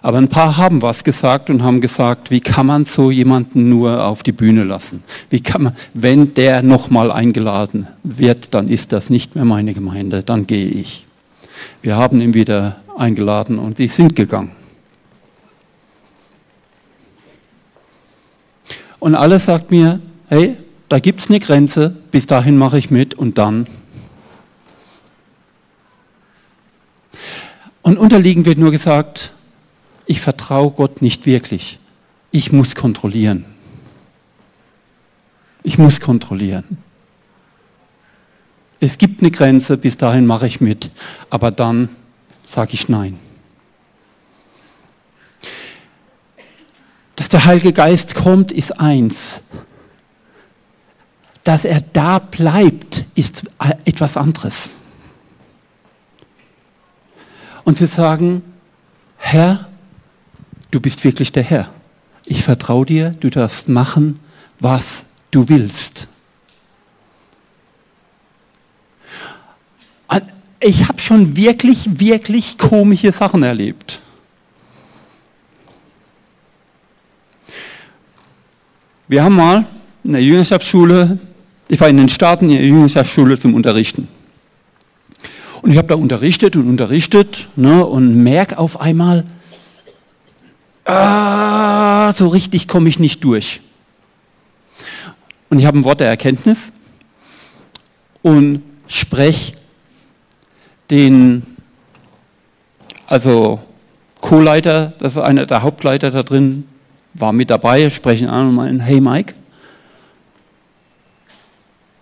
Aber 0.00 0.18
ein 0.18 0.28
paar 0.28 0.56
haben 0.56 0.80
was 0.80 1.02
gesagt 1.02 1.50
und 1.50 1.64
haben 1.64 1.80
gesagt, 1.80 2.30
wie 2.30 2.40
kann 2.40 2.66
man 2.66 2.84
so 2.84 3.10
jemanden 3.10 3.68
nur 3.68 4.04
auf 4.04 4.22
die 4.22 4.30
Bühne 4.30 4.62
lassen? 4.62 5.02
Wie 5.28 5.40
kann 5.40 5.64
man, 5.64 5.76
wenn 5.94 6.34
der 6.34 6.62
nochmal 6.62 7.10
eingeladen 7.10 7.88
wird, 8.04 8.54
dann 8.54 8.68
ist 8.68 8.92
das 8.92 9.10
nicht 9.10 9.34
mehr 9.34 9.44
meine 9.44 9.74
Gemeinde, 9.74 10.22
dann 10.22 10.46
gehe 10.46 10.68
ich. 10.68 11.04
Wir 11.82 11.96
haben 11.96 12.20
ihn 12.20 12.34
wieder 12.34 12.76
eingeladen 12.96 13.58
und 13.58 13.78
sie 13.78 13.88
sind 13.88 14.14
gegangen. 14.14 14.52
Und 19.00 19.14
alles 19.14 19.46
sagt 19.46 19.70
mir, 19.70 20.00
hey, 20.28 20.56
da 20.88 20.98
gibt 20.98 21.20
es 21.20 21.28
eine 21.28 21.40
Grenze, 21.40 21.90
bis 22.10 22.26
dahin 22.26 22.56
mache 22.56 22.78
ich 22.78 22.90
mit 22.90 23.14
und 23.14 23.38
dann. 23.38 23.66
Und 27.82 27.98
unterliegend 27.98 28.46
wird 28.46 28.58
nur 28.58 28.70
gesagt, 28.70 29.32
ich 30.06 30.20
vertraue 30.20 30.72
Gott 30.72 31.02
nicht 31.02 31.26
wirklich. 31.26 31.78
Ich 32.30 32.52
muss 32.52 32.74
kontrollieren. 32.74 33.44
Ich 35.62 35.78
muss 35.78 36.00
kontrollieren. 36.00 36.78
Es 38.80 38.98
gibt 38.98 39.22
eine 39.22 39.30
Grenze, 39.30 39.76
bis 39.76 39.96
dahin 39.96 40.26
mache 40.26 40.46
ich 40.46 40.60
mit, 40.60 40.90
aber 41.30 41.50
dann 41.50 41.88
sage 42.44 42.74
ich 42.74 42.88
nein. 42.88 43.18
Dass 47.18 47.28
der 47.28 47.46
Heilige 47.46 47.72
Geist 47.72 48.14
kommt, 48.14 48.52
ist 48.52 48.78
eins. 48.78 49.42
Dass 51.42 51.64
er 51.64 51.80
da 51.80 52.20
bleibt, 52.20 53.06
ist 53.16 53.42
etwas 53.84 54.16
anderes. 54.16 54.76
Und 57.64 57.76
zu 57.76 57.88
sagen, 57.88 58.44
Herr, 59.16 59.66
du 60.70 60.78
bist 60.78 61.02
wirklich 61.02 61.32
der 61.32 61.42
Herr. 61.42 61.70
Ich 62.24 62.44
vertraue 62.44 62.86
dir, 62.86 63.10
du 63.18 63.30
darfst 63.30 63.68
machen, 63.68 64.20
was 64.60 65.06
du 65.32 65.48
willst. 65.48 66.06
Ich 70.60 70.86
habe 70.86 71.00
schon 71.00 71.36
wirklich, 71.36 71.98
wirklich 71.98 72.58
komische 72.58 73.10
Sachen 73.10 73.42
erlebt. 73.42 74.02
Wir 79.10 79.24
haben 79.24 79.36
mal 79.36 79.64
in 80.04 80.12
der 80.12 80.22
Jüngerschaftsschule, 80.22 81.18
ich 81.68 81.80
war 81.80 81.88
in 81.88 81.96
den 81.96 82.10
Staaten 82.10 82.50
in 82.50 82.58
der 82.58 82.66
Jüngerschaftsschule 82.66 83.38
zum 83.38 83.54
Unterrichten. 83.54 84.06
Und 85.62 85.70
ich 85.70 85.78
habe 85.78 85.88
da 85.88 85.94
unterrichtet 85.94 86.56
und 86.56 86.68
unterrichtet 86.68 87.48
ne, 87.56 87.86
und 87.86 88.22
merke 88.22 88.58
auf 88.58 88.82
einmal, 88.82 89.24
ah, 90.84 92.12
so 92.12 92.28
richtig 92.28 92.68
komme 92.68 92.90
ich 92.90 92.98
nicht 92.98 93.24
durch. 93.24 93.62
Und 95.48 95.58
ich 95.58 95.64
habe 95.64 95.78
ein 95.78 95.84
Wort 95.84 96.00
der 96.00 96.08
Erkenntnis 96.08 96.74
und 98.20 98.62
spreche 98.88 99.54
den, 100.90 101.56
also 103.06 103.58
Co-Leiter, 104.20 104.92
das 104.98 105.14
ist 105.14 105.22
einer 105.22 105.46
der 105.46 105.62
Hauptleiter 105.62 106.10
da 106.10 106.22
drin, 106.22 106.64
war 107.20 107.32
mit 107.32 107.50
dabei, 107.50 107.90
sprechen 107.90 108.28
an 108.28 108.48
und 108.48 108.54
meinen, 108.54 108.80
hey 108.80 109.00
Mike, 109.00 109.34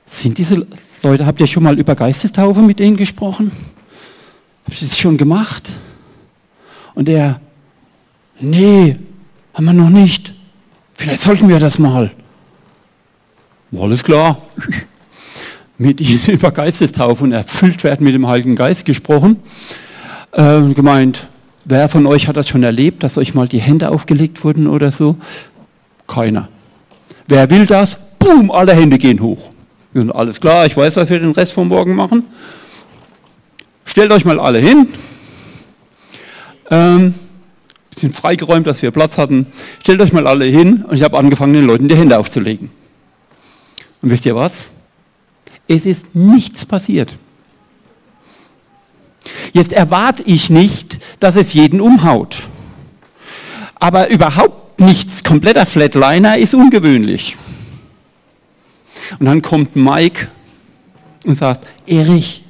sind 0.04 0.38
diese 0.38 0.66
Leute, 1.02 1.26
habt 1.26 1.40
ihr 1.40 1.46
schon 1.46 1.62
mal 1.62 1.78
über 1.78 1.94
Geistestaufe 1.94 2.60
mit 2.62 2.78
denen 2.78 2.96
gesprochen? 2.96 3.50
Habt 4.64 4.80
ihr 4.80 4.88
das 4.88 4.98
schon 4.98 5.16
gemacht? 5.16 5.72
Und 6.94 7.08
er, 7.08 7.40
Nee, 8.40 8.96
haben 9.54 9.64
wir 9.64 9.72
noch 9.72 9.88
nicht. 9.88 10.34
Vielleicht 10.94 11.22
sollten 11.22 11.48
wir 11.48 11.58
das 11.58 11.78
mal. 11.78 12.10
Alles 13.76 14.04
klar. 14.04 14.42
mit 15.78 16.00
ihnen 16.00 16.20
über 16.26 16.50
Geistestaufe 16.52 17.24
und 17.24 17.32
erfüllt 17.32 17.82
werden 17.84 18.04
mit 18.04 18.14
dem 18.14 18.26
Heiligen 18.26 18.56
Geist 18.56 18.84
gesprochen. 18.84 19.40
Äh, 20.32 20.62
gemeint, 20.74 21.28
wer 21.66 21.88
von 21.88 22.06
euch 22.06 22.28
hat 22.28 22.36
das 22.36 22.48
schon 22.48 22.62
erlebt, 22.62 23.02
dass 23.02 23.18
euch 23.18 23.34
mal 23.34 23.48
die 23.48 23.60
Hände 23.60 23.90
aufgelegt 23.90 24.42
wurden 24.44 24.66
oder 24.66 24.90
so? 24.90 25.16
Keiner. 26.06 26.48
Wer 27.28 27.50
will 27.50 27.66
das? 27.66 27.98
Boom, 28.18 28.50
alle 28.50 28.72
Hände 28.72 28.96
gehen 28.98 29.20
hoch. 29.20 29.50
Und 29.92 30.10
alles 30.12 30.40
klar, 30.40 30.66
ich 30.66 30.76
weiß, 30.76 30.96
was 30.96 31.10
wir 31.10 31.18
den 31.18 31.32
Rest 31.32 31.52
vom 31.52 31.68
Morgen 31.68 31.94
machen. 31.94 32.24
Stellt 33.84 34.10
euch 34.12 34.24
mal 34.24 34.38
alle 34.38 34.58
hin. 34.58 34.88
Ähm, 36.70 37.14
sind 37.96 38.14
freigeräumt, 38.14 38.66
dass 38.66 38.82
wir 38.82 38.90
Platz 38.90 39.18
hatten. 39.18 39.46
Stellt 39.80 40.00
euch 40.00 40.12
mal 40.12 40.26
alle 40.26 40.44
hin 40.44 40.84
und 40.86 40.94
ich 40.94 41.02
habe 41.02 41.18
angefangen, 41.18 41.54
den 41.54 41.66
Leuten 41.66 41.88
die 41.88 41.96
Hände 41.96 42.18
aufzulegen. 42.18 42.70
Und 44.02 44.10
wisst 44.10 44.26
ihr 44.26 44.36
was? 44.36 44.70
Es 45.66 45.86
ist 45.86 46.14
nichts 46.14 46.66
passiert. 46.66 47.16
Jetzt 49.52 49.72
erwarte 49.72 50.22
ich 50.24 50.50
nicht, 50.50 50.98
dass 51.20 51.36
es 51.36 51.52
jeden 51.54 51.80
umhaut. 51.80 52.42
Aber 53.76 54.08
überhaupt 54.10 54.80
nichts, 54.80 55.24
kompletter 55.24 55.66
Flatliner 55.66 56.38
ist 56.38 56.54
ungewöhnlich. 56.54 57.36
Und 59.18 59.26
dann 59.26 59.42
kommt 59.42 59.76
Mike 59.76 60.28
und 61.24 61.38
sagt, 61.38 61.66
Erich, 61.86 62.42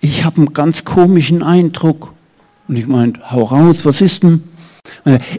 ich 0.00 0.24
habe 0.24 0.38
einen 0.38 0.52
ganz 0.52 0.84
komischen 0.84 1.42
Eindruck. 1.42 2.12
Und 2.68 2.76
ich 2.76 2.86
meinte, 2.86 3.30
hau 3.30 3.44
raus, 3.44 3.78
was 3.84 4.00
ist 4.00 4.22
denn? 4.22 4.42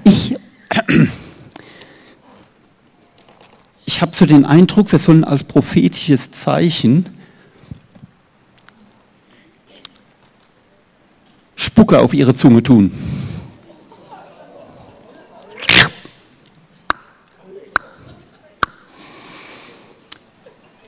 Ich, 0.03 0.35
ich 3.85 4.01
habe 4.01 4.15
so 4.15 4.25
den 4.25 4.45
Eindruck, 4.45 4.91
wir 4.91 4.99
sollen 4.99 5.23
als 5.23 5.43
prophetisches 5.43 6.31
Zeichen 6.31 7.14
Spucke 11.55 11.99
auf 11.99 12.13
ihre 12.13 12.35
Zunge 12.35 12.61
tun. 12.61 12.91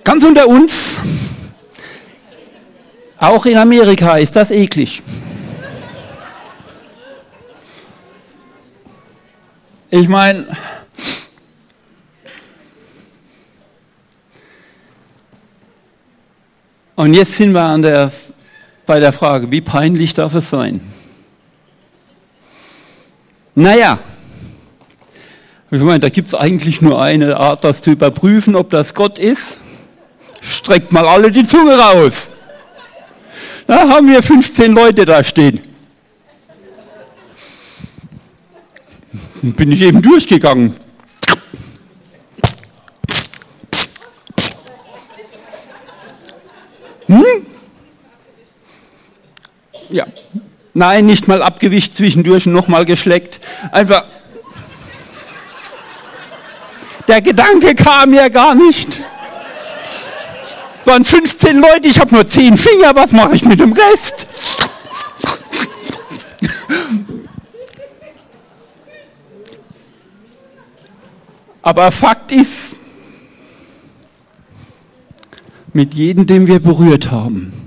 Ganz 0.04 0.24
unter 0.24 0.48
uns, 0.48 1.00
auch 3.18 3.46
in 3.46 3.58
Amerika 3.58 4.18
ist 4.18 4.36
das 4.36 4.52
eklig. 4.52 5.02
Ich 9.90 10.08
meine, 10.08 10.46
und 16.96 17.14
jetzt 17.14 17.34
sind 17.34 17.54
wir 17.54 17.64
an 17.64 17.82
der, 17.82 18.12
bei 18.88 19.00
der 19.00 19.14
Frage, 19.14 19.52
wie 19.52 19.62
peinlich 19.62 20.16
darf 20.16 20.34
es 20.34 20.50
sein? 20.50 20.82
Naja, 23.54 24.00
ich 25.70 25.82
meine, 25.82 26.00
da 26.00 26.10
gibt 26.10 26.30
es 26.30 26.34
eigentlich 26.34 26.82
nur 26.82 27.02
eine 27.02 27.38
Art, 27.38 27.64
das 27.64 27.82
zu 27.82 27.92
überprüfen, 27.92 28.56
ob 28.56 28.70
das 28.70 28.94
Gott 28.94 29.20
ist. 29.20 29.58
Streckt 30.42 30.94
mal 30.94 31.06
alle 31.06 31.30
die 31.30 31.46
Zunge 31.46 31.78
raus. 31.78 32.32
Da 33.68 33.90
haben 33.90 34.08
wir 34.08 34.24
15 34.24 34.72
Leute 34.72 35.04
da 35.04 35.24
stehen. 35.24 35.60
Bin 39.42 39.72
ich 39.72 39.82
eben 39.82 40.02
durchgegangen. 40.02 40.74
Hm? 47.08 47.47
Ja. 49.90 50.06
Nein, 50.74 51.06
nicht 51.06 51.28
mal 51.28 51.42
abgewischt 51.42 51.96
zwischendurch 51.96 52.46
und 52.48 52.54
nochmal 52.54 52.86
geschleckt. 52.86 53.40
Einfach. 53.72 54.04
Der 57.08 57.22
Gedanke 57.22 57.74
kam 57.74 58.12
mir 58.12 58.30
gar 58.30 58.54
nicht. 58.54 59.02
Es 60.82 60.88
waren 60.88 61.04
15 61.04 61.60
Leute, 61.60 61.88
ich 61.88 62.00
habe 62.00 62.14
nur 62.14 62.28
10 62.28 62.58
Finger, 62.58 62.96
was 62.96 63.12
mache 63.12 63.36
ich 63.36 63.44
mit 63.44 63.60
dem 63.60 63.74
Rest? 63.74 64.28
Aber 71.62 71.92
Fakt 71.92 72.32
ist, 72.32 72.78
mit 75.74 75.94
jedem, 75.94 76.26
den 76.26 76.48
wir 76.48 76.60
berührt 76.60 77.12
haben, 77.12 77.67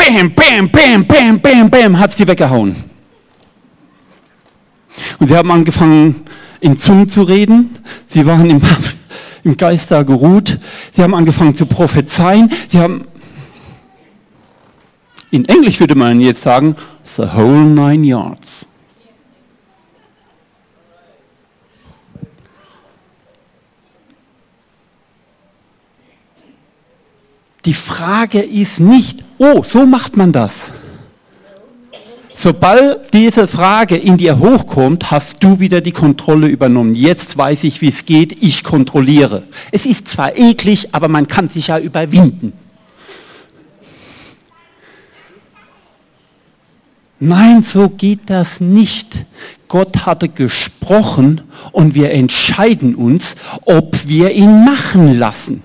bam, 0.00 0.34
bam, 0.34 0.68
bam, 0.68 1.04
bam, 1.06 1.40
bam, 1.40 1.70
bam, 1.70 1.98
hat 1.98 2.12
sie 2.12 2.26
weggehauen. 2.26 2.76
Und 5.18 5.28
sie 5.28 5.36
haben 5.36 5.50
angefangen, 5.50 6.24
in 6.60 6.78
Zungen 6.78 7.08
zu 7.08 7.22
reden. 7.22 7.78
Sie 8.06 8.24
waren 8.26 8.48
im, 8.48 8.60
im 9.44 9.56
Geist 9.56 9.90
da 9.90 10.02
geruht. 10.02 10.58
Sie 10.92 11.02
haben 11.02 11.14
angefangen 11.14 11.54
zu 11.54 11.66
prophezeien. 11.66 12.50
Sie 12.68 12.78
haben, 12.78 13.06
in 15.30 15.44
Englisch 15.46 15.80
würde 15.80 15.94
man 15.94 16.20
jetzt 16.20 16.42
sagen, 16.42 16.76
the 17.04 17.22
whole 17.22 17.64
nine 17.64 18.04
yards. 18.04 18.66
Die 27.64 27.74
Frage 27.74 28.40
ist 28.40 28.80
nicht, 28.80 29.22
oh, 29.38 29.62
so 29.62 29.86
macht 29.86 30.16
man 30.16 30.32
das. 30.32 30.72
Sobald 32.34 33.12
diese 33.12 33.46
Frage 33.48 33.96
in 33.96 34.16
dir 34.16 34.38
hochkommt, 34.38 35.10
hast 35.10 35.42
du 35.42 35.60
wieder 35.60 35.82
die 35.82 35.92
Kontrolle 35.92 36.46
übernommen. 36.46 36.94
Jetzt 36.94 37.36
weiß 37.36 37.64
ich, 37.64 37.82
wie 37.82 37.90
es 37.90 38.06
geht, 38.06 38.42
ich 38.42 38.64
kontrolliere. 38.64 39.42
Es 39.72 39.84
ist 39.84 40.08
zwar 40.08 40.38
eklig, 40.38 40.94
aber 40.94 41.08
man 41.08 41.26
kann 41.26 41.50
sich 41.50 41.66
ja 41.66 41.78
überwinden. 41.78 42.54
Nein, 47.18 47.62
so 47.62 47.90
geht 47.90 48.30
das 48.30 48.60
nicht. 48.60 49.26
Gott 49.68 50.06
hatte 50.06 50.30
gesprochen 50.30 51.42
und 51.72 51.94
wir 51.94 52.12
entscheiden 52.12 52.94
uns, 52.94 53.36
ob 53.66 54.08
wir 54.08 54.30
ihn 54.32 54.64
machen 54.64 55.18
lassen. 55.18 55.62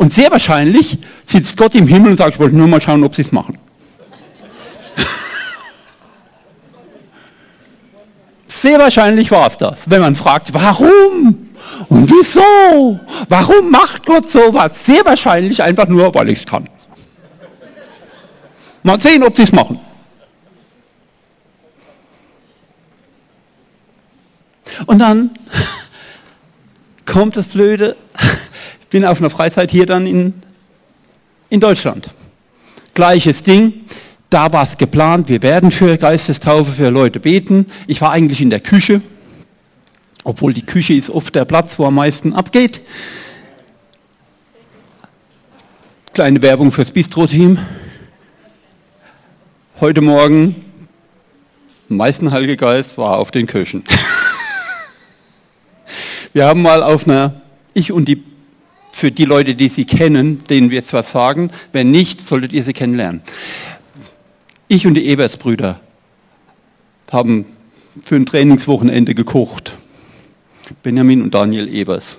Und 0.00 0.14
sehr 0.14 0.30
wahrscheinlich 0.30 0.96
sitzt 1.26 1.58
Gott 1.58 1.74
im 1.74 1.86
Himmel 1.86 2.12
und 2.12 2.16
sagt, 2.16 2.36
ich 2.36 2.40
wollte 2.40 2.56
nur 2.56 2.66
mal 2.66 2.80
schauen, 2.80 3.04
ob 3.04 3.14
sie 3.14 3.20
es 3.20 3.32
machen. 3.32 3.58
Sehr 8.46 8.78
wahrscheinlich 8.78 9.30
war 9.30 9.46
es 9.46 9.58
das, 9.58 9.90
wenn 9.90 10.00
man 10.00 10.16
fragt, 10.16 10.54
warum 10.54 11.50
und 11.90 12.10
wieso, 12.10 12.98
warum 13.28 13.70
macht 13.70 14.06
Gott 14.06 14.30
sowas? 14.30 14.86
Sehr 14.86 15.04
wahrscheinlich 15.04 15.62
einfach 15.62 15.86
nur, 15.86 16.14
weil 16.14 16.30
ich 16.30 16.38
es 16.38 16.46
kann. 16.46 16.66
Mal 18.82 18.98
sehen, 18.98 19.22
ob 19.22 19.36
sie 19.36 19.42
es 19.42 19.52
machen. 19.52 19.78
Und 24.86 24.98
dann 24.98 25.28
kommt 27.04 27.36
das 27.36 27.48
Blöde, 27.48 27.96
bin 28.90 29.04
auf 29.04 29.20
einer 29.20 29.30
Freizeit 29.30 29.70
hier 29.70 29.86
dann 29.86 30.06
in, 30.06 30.34
in 31.48 31.60
Deutschland. 31.60 32.10
Gleiches 32.92 33.44
Ding, 33.44 33.84
da 34.28 34.52
war 34.52 34.64
es 34.64 34.76
geplant, 34.76 35.28
wir 35.28 35.42
werden 35.42 35.70
für 35.70 35.96
Geistestaufe 35.96 36.72
für 36.72 36.90
Leute 36.90 37.20
beten. 37.20 37.66
Ich 37.86 38.00
war 38.00 38.10
eigentlich 38.10 38.40
in 38.40 38.50
der 38.50 38.60
Küche, 38.60 39.00
obwohl 40.24 40.52
die 40.52 40.66
Küche 40.66 40.94
ist 40.94 41.08
oft 41.08 41.34
der 41.34 41.44
Platz, 41.44 41.78
wo 41.78 41.86
am 41.86 41.94
meisten 41.94 42.34
abgeht. 42.34 42.80
Kleine 46.12 46.42
Werbung 46.42 46.72
fürs 46.72 46.90
Bistro-Team. 46.90 47.58
Heute 49.80 50.00
Morgen, 50.00 50.56
meisten 51.88 52.32
Heilige 52.32 52.56
Geist 52.56 52.98
war 52.98 53.18
auf 53.18 53.30
den 53.30 53.46
Kirchen. 53.46 53.84
Wir 56.32 56.46
haben 56.46 56.62
mal 56.62 56.82
auf 56.82 57.08
einer, 57.08 57.40
ich 57.74 57.92
und 57.92 58.06
die 58.06 58.29
für 59.00 59.10
die 59.10 59.24
Leute, 59.24 59.54
die 59.54 59.70
sie 59.70 59.86
kennen, 59.86 60.44
denen 60.50 60.68
wir 60.68 60.76
jetzt 60.76 60.92
was 60.92 61.10
sagen. 61.10 61.50
Wenn 61.72 61.90
nicht, 61.90 62.20
solltet 62.20 62.52
ihr 62.52 62.62
sie 62.62 62.74
kennenlernen. 62.74 63.22
Ich 64.68 64.86
und 64.86 64.92
die 64.92 65.06
Ebersbrüder 65.06 65.80
haben 67.10 67.46
für 68.04 68.16
ein 68.16 68.26
Trainingswochenende 68.26 69.14
gekocht. 69.14 69.78
Benjamin 70.82 71.22
und 71.22 71.34
Daniel 71.34 71.66
Ebers. 71.74 72.18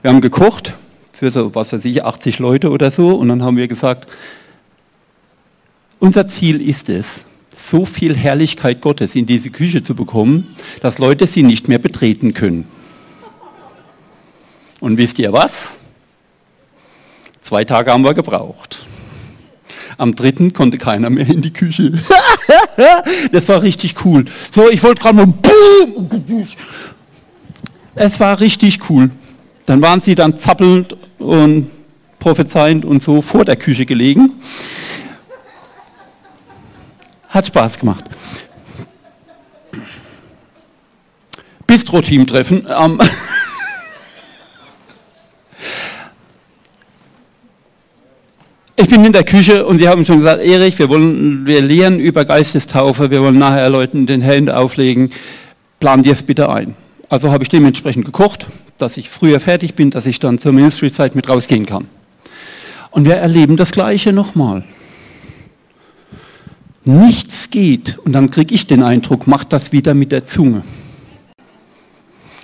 Wir 0.00 0.12
haben 0.12 0.20
gekocht 0.20 0.74
für 1.12 1.32
so, 1.32 1.52
was 1.56 1.72
weiß 1.72 1.84
ich, 1.86 2.04
80 2.04 2.38
Leute 2.38 2.70
oder 2.70 2.92
so 2.92 3.16
und 3.16 3.28
dann 3.28 3.42
haben 3.42 3.56
wir 3.56 3.66
gesagt, 3.66 4.08
unser 5.98 6.28
Ziel 6.28 6.62
ist 6.62 6.88
es, 6.88 7.24
so 7.56 7.84
viel 7.84 8.16
Herrlichkeit 8.16 8.80
Gottes 8.80 9.16
in 9.16 9.26
diese 9.26 9.50
Küche 9.50 9.82
zu 9.82 9.96
bekommen, 9.96 10.54
dass 10.82 10.98
Leute 10.98 11.26
sie 11.26 11.42
nicht 11.42 11.66
mehr 11.66 11.80
betreten 11.80 12.32
können. 12.32 12.64
Und 14.80 14.98
wisst 14.98 15.18
ihr 15.18 15.32
was? 15.32 15.78
Zwei 17.40 17.64
Tage 17.64 17.92
haben 17.92 18.04
wir 18.04 18.14
gebraucht. 18.14 18.86
Am 19.96 20.14
dritten 20.14 20.52
konnte 20.52 20.78
keiner 20.78 21.10
mehr 21.10 21.26
in 21.26 21.42
die 21.42 21.52
Küche. 21.52 21.92
das 23.32 23.48
war 23.48 23.62
richtig 23.62 24.04
cool. 24.04 24.24
So, 24.50 24.68
ich 24.70 24.82
wollte 24.82 25.02
gerade 25.02 25.16
mal 25.16 25.26
boom. 25.26 26.46
Es 27.94 28.20
war 28.20 28.38
richtig 28.38 28.78
cool. 28.88 29.10
Dann 29.66 29.82
waren 29.82 30.00
sie 30.00 30.14
dann 30.14 30.36
zappelnd 30.38 30.96
und 31.18 31.70
prophezeiend 32.18 32.84
und 32.84 33.02
so 33.02 33.22
vor 33.22 33.44
der 33.44 33.56
Küche 33.56 33.86
gelegen. 33.86 34.32
Hat 37.28 37.46
Spaß 37.46 37.78
gemacht. 37.78 38.04
Bistro-Team-Treffen. 41.66 42.66
Ähm, 42.68 43.00
ich 48.78 48.86
bin 48.86 49.04
in 49.04 49.12
der 49.12 49.24
Küche 49.24 49.66
und 49.66 49.78
sie 49.78 49.88
haben 49.88 50.04
schon 50.04 50.18
gesagt, 50.18 50.40
Erich, 50.40 50.78
wir 50.78 50.88
wollen, 50.88 51.44
wir 51.46 51.60
lehren 51.60 51.98
über 51.98 52.24
Geistestaufe, 52.24 53.10
wir 53.10 53.20
wollen 53.20 53.36
nachher 53.36 53.68
Leuten 53.70 54.06
den 54.06 54.22
Händen 54.22 54.50
auflegen, 54.50 55.10
plan 55.80 56.04
dir 56.04 56.12
es 56.12 56.22
bitte 56.22 56.48
ein. 56.48 56.76
Also 57.08 57.32
habe 57.32 57.42
ich 57.42 57.48
dementsprechend 57.48 58.04
gekocht, 58.04 58.46
dass 58.76 58.96
ich 58.96 59.10
früher 59.10 59.40
fertig 59.40 59.74
bin, 59.74 59.90
dass 59.90 60.06
ich 60.06 60.20
dann 60.20 60.38
zur 60.38 60.52
Ministry-Zeit 60.52 61.16
mit 61.16 61.28
rausgehen 61.28 61.66
kann. 61.66 61.88
Und 62.90 63.04
wir 63.04 63.16
erleben 63.16 63.56
das 63.56 63.72
Gleiche 63.72 64.12
nochmal. 64.12 64.62
Nichts 66.84 67.50
geht 67.50 67.98
und 67.98 68.12
dann 68.12 68.30
kriege 68.30 68.54
ich 68.54 68.68
den 68.68 68.84
Eindruck, 68.84 69.26
macht 69.26 69.52
das 69.52 69.72
wieder 69.72 69.92
mit 69.94 70.12
der 70.12 70.24
Zunge. 70.24 70.62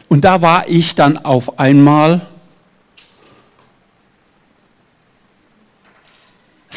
Und 0.09 0.25
da 0.25 0.43
war 0.43 0.65
ich 0.69 0.97
dann 0.97 1.17
auf 1.17 1.61
einmal 1.61 2.27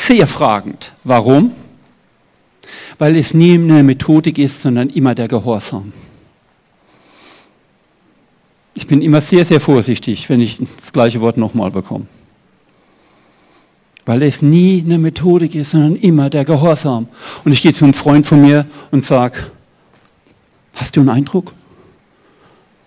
sehr 0.08 0.28
fragend. 0.28 0.94
Warum? 1.04 1.52
Weil 2.98 3.16
es 3.16 3.34
nie 3.34 3.56
eine 3.56 3.84
Methodik 3.84 4.38
ist, 4.38 4.62
sondern 4.62 4.90
immer 4.90 5.14
der 5.14 5.28
Gehorsam. 5.28 5.94
Ich 8.74 8.88
bin 8.88 9.02
immer 9.02 9.22
sehr, 9.22 9.44
sehr 9.44 9.60
vorsichtig, 9.60 10.30
wenn 10.30 10.40
ich 10.40 10.60
das 10.78 10.94
gleiche 10.94 11.20
Wort 11.22 11.38
nochmal 11.38 11.72
bekomme. 11.72 12.08
Weil 14.06 14.24
es 14.24 14.42
nie 14.42 14.82
eine 14.86 14.98
Methodik 14.98 15.56
ist, 15.56 15.72
sondern 15.72 15.96
immer 15.98 16.30
der 16.30 16.46
Gehorsam. 16.46 17.08
Und 17.44 17.52
ich 17.52 17.62
gehe 17.62 17.74
zu 17.74 17.84
einem 17.84 17.94
Freund 17.94 18.26
von 18.26 18.42
mir 18.42 18.66
und 18.92 19.04
sage, 19.04 19.52
hast 20.74 20.96
du 20.96 21.02
einen 21.02 21.10
Eindruck, 21.10 21.54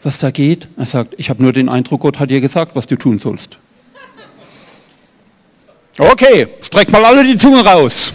was 0.03 0.19
da 0.19 0.31
geht? 0.31 0.69
Er 0.77 0.87
sagt, 0.87 1.15
ich 1.19 1.29
habe 1.29 1.43
nur 1.43 1.53
den 1.53 1.69
Eindruck, 1.69 2.01
Gott 2.01 2.19
hat 2.19 2.31
dir 2.31 2.41
gesagt, 2.41 2.75
was 2.75 2.87
du 2.87 2.97
tun 2.97 3.19
sollst. 3.19 3.59
Okay, 6.01 6.49
streck 6.63 6.91
mal 6.91 7.05
alle 7.05 7.23
die 7.23 7.37
Zunge 7.37 7.63
raus. 7.63 8.15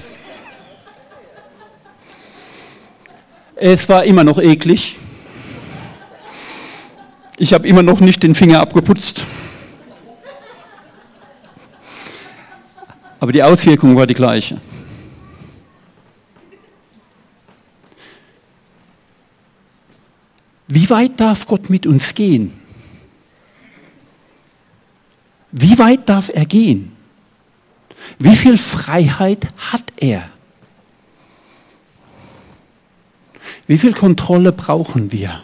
Es 3.56 3.88
war 3.88 4.04
immer 4.04 4.24
noch 4.24 4.39
eklig. 4.39 4.98
Ich 7.38 7.54
habe 7.54 7.67
immer 7.67 7.84
noch 7.84 8.00
nicht 8.00 8.24
den 8.24 8.34
Finger 8.34 8.60
abgeputzt. 8.60 9.24
Aber 13.19 13.32
die 13.32 13.43
Auswirkung 13.43 13.95
war 13.95 14.08
die 14.08 14.15
gleiche. 14.15 14.60
Wie 20.67 20.89
weit 20.89 21.19
darf 21.19 21.45
Gott 21.45 21.69
mit 21.69 21.86
uns 21.86 22.15
gehen? 22.15 22.52
Wie 25.52 25.78
weit 25.78 26.10
darf 26.10 26.32
er 26.34 26.45
gehen? 26.45 26.95
Wie 28.20 28.36
viel 28.36 28.58
Freiheit 28.58 29.48
hat 29.58 29.86
er? 29.98 30.30
Wie 33.68 33.78
viel 33.78 33.94
Kontrolle 33.94 34.52
brauchen 34.52 35.12
wir? 35.12 35.44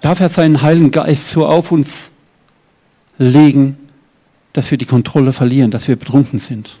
Darf 0.00 0.18
er 0.18 0.28
seinen 0.28 0.62
Heiligen 0.62 0.90
Geist 0.90 1.28
so 1.28 1.46
auf 1.46 1.70
uns 1.70 2.12
legen, 3.18 3.76
dass 4.52 4.70
wir 4.70 4.78
die 4.78 4.84
Kontrolle 4.84 5.32
verlieren, 5.32 5.70
dass 5.70 5.86
wir 5.86 5.96
betrunken 5.96 6.40
sind? 6.40 6.78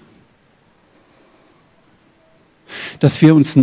Dass 2.98 3.22
wir 3.22 3.34
uns 3.34 3.56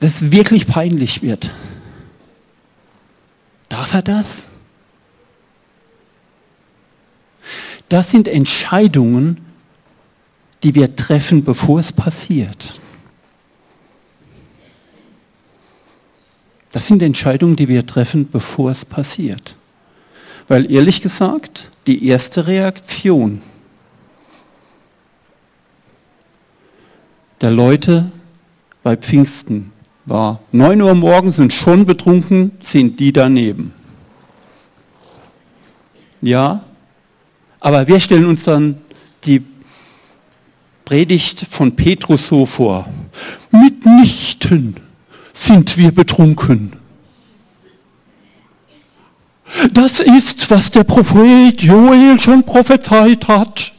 das 0.00 0.30
wirklich 0.30 0.66
peinlich 0.66 1.22
wird. 1.22 1.50
Darf 3.68 3.94
er 3.94 4.02
das? 4.02 4.48
Das 7.88 8.10
sind 8.10 8.28
Entscheidungen, 8.28 9.40
die 10.62 10.74
wir 10.74 10.94
treffen, 10.94 11.44
bevor 11.44 11.80
es 11.80 11.92
passiert. 11.92 12.74
Das 16.70 16.86
sind 16.86 17.02
Entscheidungen, 17.02 17.56
die 17.56 17.68
wir 17.68 17.86
treffen, 17.86 18.28
bevor 18.30 18.70
es 18.70 18.84
passiert. 18.84 19.56
Weil 20.48 20.70
ehrlich 20.70 21.00
gesagt, 21.00 21.70
die 21.86 22.06
erste 22.06 22.46
Reaktion 22.46 23.40
der 27.40 27.50
Leute 27.50 28.10
bei 28.82 28.96
Pfingsten 28.96 29.72
war 30.08 30.40
9 30.52 30.80
Uhr 30.80 30.94
morgens 30.94 31.38
und 31.38 31.52
schon 31.52 31.86
betrunken 31.86 32.52
sind 32.60 32.98
die 33.00 33.12
daneben. 33.12 33.72
Ja, 36.20 36.64
aber 37.60 37.86
wir 37.86 38.00
stellen 38.00 38.26
uns 38.26 38.44
dann 38.44 38.78
die 39.24 39.42
Predigt 40.84 41.40
von 41.50 41.76
Petrus 41.76 42.28
so 42.28 42.46
vor. 42.46 42.88
Mitnichten 43.50 44.76
sind 45.32 45.76
wir 45.76 45.92
betrunken. 45.92 46.72
Das 49.72 50.00
ist, 50.00 50.50
was 50.50 50.70
der 50.70 50.84
Prophet 50.84 51.62
Joel 51.62 52.18
schon 52.20 52.42
prophezeit 52.42 53.28
hat. 53.28 53.72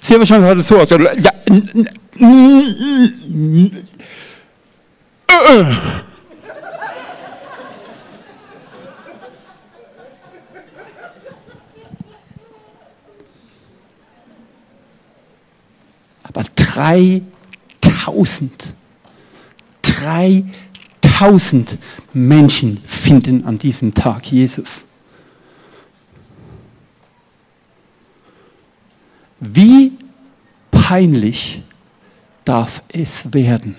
Sehr 0.00 0.18
wahrscheinlich 0.18 0.50
hat 0.50 0.58
es 0.58 0.68
so. 0.68 0.76
Ja, 0.76 1.32
aber 16.22 16.44
3000, 16.54 18.74
3000 19.82 21.78
Menschen 22.12 22.78
finden 22.86 23.44
an 23.44 23.58
diesem 23.58 23.94
Tag 23.94 24.26
Jesus. 24.26 24.84
Wie 29.40 29.92
peinlich 30.70 31.62
darf 32.44 32.82
es 32.88 33.32
werden? 33.32 33.74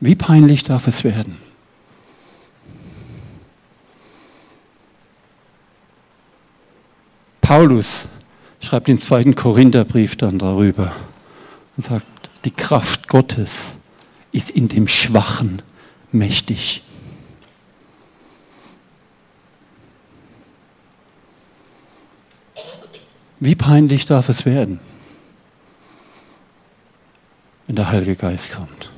Wie 0.00 0.14
peinlich 0.14 0.62
darf 0.62 0.86
es 0.86 1.04
werden? 1.04 1.36
Paulus 7.42 8.08
schreibt 8.60 8.88
den 8.88 9.00
zweiten 9.00 9.34
Korintherbrief 9.34 10.16
dann 10.16 10.38
darüber 10.38 10.92
und 11.76 11.84
sagt, 11.84 12.06
die 12.44 12.50
Kraft 12.50 13.08
Gottes 13.08 13.74
ist 14.32 14.50
in 14.50 14.68
dem 14.68 14.88
Schwachen 14.88 15.60
mächtig. 16.12 16.82
Wie 23.40 23.54
peinlich 23.54 24.04
darf 24.04 24.28
es 24.28 24.46
werden, 24.46 24.80
wenn 27.66 27.76
der 27.76 27.90
Heilige 27.90 28.16
Geist 28.16 28.52
kommt? 28.52 28.90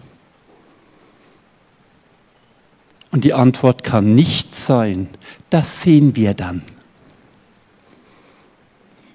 Und 3.13 3.25
die 3.25 3.35
Antwort 3.35 3.85
kann 3.85 4.15
nicht 4.15 4.57
sein, 4.57 5.07
das 5.51 5.83
sehen 5.83 6.17
wir 6.17 6.35
dann. 6.35 6.63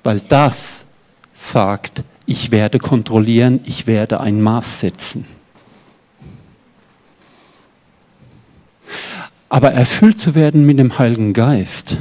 Weil 0.04 0.22
das 0.22 0.86
sagt, 1.34 2.04
ich 2.28 2.52
werde 2.52 2.80
kontrollieren, 2.80 3.60
ich 3.66 3.88
werde 3.88 4.22
ein 4.22 4.42
Maß 4.42 4.82
setzen. 4.82 5.26
Aber 9.50 9.72
erfüllt 9.72 10.20
zu 10.20 10.36
werden 10.36 10.66
mit 10.66 10.78
dem 10.78 11.00
Heiligen 11.00 11.34
Geist, 11.34 11.98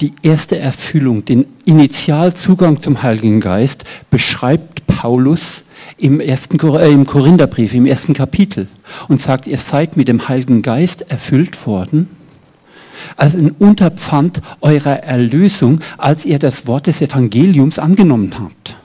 die 0.00 0.12
erste 0.22 0.58
Erfüllung, 0.58 1.24
den 1.24 1.46
Initialzugang 1.66 2.80
zum 2.82 3.02
Heiligen 3.02 3.40
Geist 3.40 3.84
beschreibt 4.10 4.69
Paulus 4.90 5.64
im, 5.96 6.20
ersten, 6.20 6.58
äh, 6.76 6.90
im 6.90 7.06
Korintherbrief, 7.06 7.74
im 7.74 7.86
ersten 7.86 8.12
Kapitel 8.12 8.68
und 9.08 9.22
sagt, 9.22 9.46
ihr 9.46 9.58
seid 9.58 9.96
mit 9.96 10.08
dem 10.08 10.28
Heiligen 10.28 10.62
Geist 10.62 11.10
erfüllt 11.10 11.66
worden, 11.66 12.08
als 13.16 13.34
ein 13.34 13.52
Unterpfand 13.52 14.42
eurer 14.60 15.02
Erlösung, 15.02 15.80
als 15.96 16.26
ihr 16.26 16.38
das 16.38 16.66
Wort 16.66 16.86
des 16.86 17.00
Evangeliums 17.00 17.78
angenommen 17.78 18.34
habt. 18.38 18.76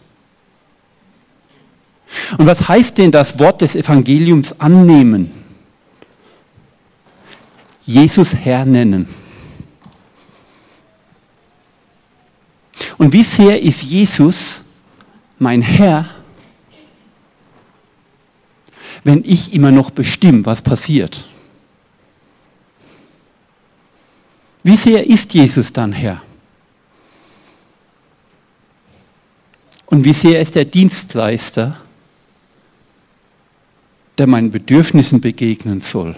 Und 2.38 2.46
was 2.46 2.70
heißt 2.70 2.98
denn 2.98 3.12
das 3.12 3.40
Wort 3.40 3.62
des 3.62 3.76
Evangeliums 3.76 4.60
annehmen? 4.60 5.32
Jesus 7.86 8.34
Herr 8.36 8.66
nennen. 8.66 9.08
Und 12.98 13.12
wie 13.12 13.24
sehr 13.24 13.62
ist 13.62 13.84
Jesus 13.84 14.65
mein 15.40 15.62
Herr, 15.62 16.10
wenn 19.04 19.24
ich 19.24 19.54
immer 19.54 19.72
noch 19.72 19.92
bestimme, 19.92 20.46
was 20.46 20.62
passiert? 20.62 21.28
Wie 24.64 24.76
sehr 24.76 25.06
ist 25.06 25.34
Jesus 25.34 25.72
dann 25.72 25.92
Herr? 25.92 26.22
Und 29.86 30.04
wie 30.04 30.14
sehr 30.14 30.42
ist 30.42 30.56
der 30.56 30.66
Dienstleister, 30.66 31.78
der 34.18 34.28
meinen 34.28 34.50
Bedürfnissen 34.50 35.22
begegnen 35.22 35.82
soll, 35.82 36.16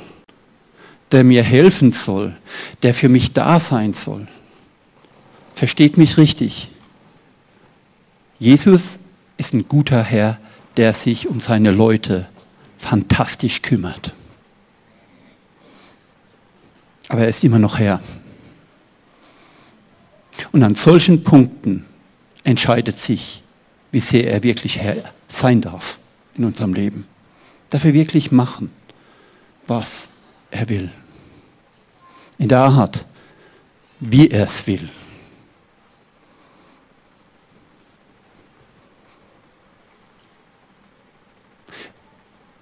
der 1.12 1.26
mir 1.26 1.44
helfen 1.44 1.92
soll, 1.92 2.38
der 2.84 2.94
für 2.94 3.10
mich 3.10 3.34
da 3.34 3.60
sein 3.60 3.94
soll? 3.94 4.28
Versteht 5.54 5.98
mich 5.98 6.18
richtig. 6.18 6.70
Jesus 8.40 9.00
ist 9.38 9.54
ein 9.54 9.68
guter 9.68 10.04
Herr, 10.04 10.40
der 10.78 10.94
sich 10.94 11.28
um 11.28 11.40
seine 11.40 11.72
Leute 11.72 12.28
fantastisch 12.78 13.62
kümmert. 13.62 14.14
Aber 17.10 17.22
er 17.22 17.30
ist 17.30 17.44
immer 17.44 17.60
noch 17.60 17.80
Herr. 17.80 18.02
Und 20.52 20.64
an 20.64 20.76
solchen 20.76 21.24
Punkten 21.24 21.86
entscheidet 22.44 23.00
sich, 23.00 23.44
wie 23.92 24.00
sehr 24.00 24.32
er 24.32 24.44
wirklich 24.44 24.80
Herr 24.80 24.98
sein 25.28 25.62
darf 25.62 26.00
in 26.36 26.46
unserem 26.46 26.74
Leben. 26.74 27.08
Darf 27.70 27.86
er 27.86 27.94
wirklich 27.94 28.32
machen, 28.32 28.72
was 29.66 30.10
er 30.52 30.70
will. 30.70 30.92
In 32.38 32.50
der 32.50 32.60
Art, 32.60 33.06
wie 34.00 34.30
er 34.30 34.44
es 34.44 34.68
will. 34.68 34.90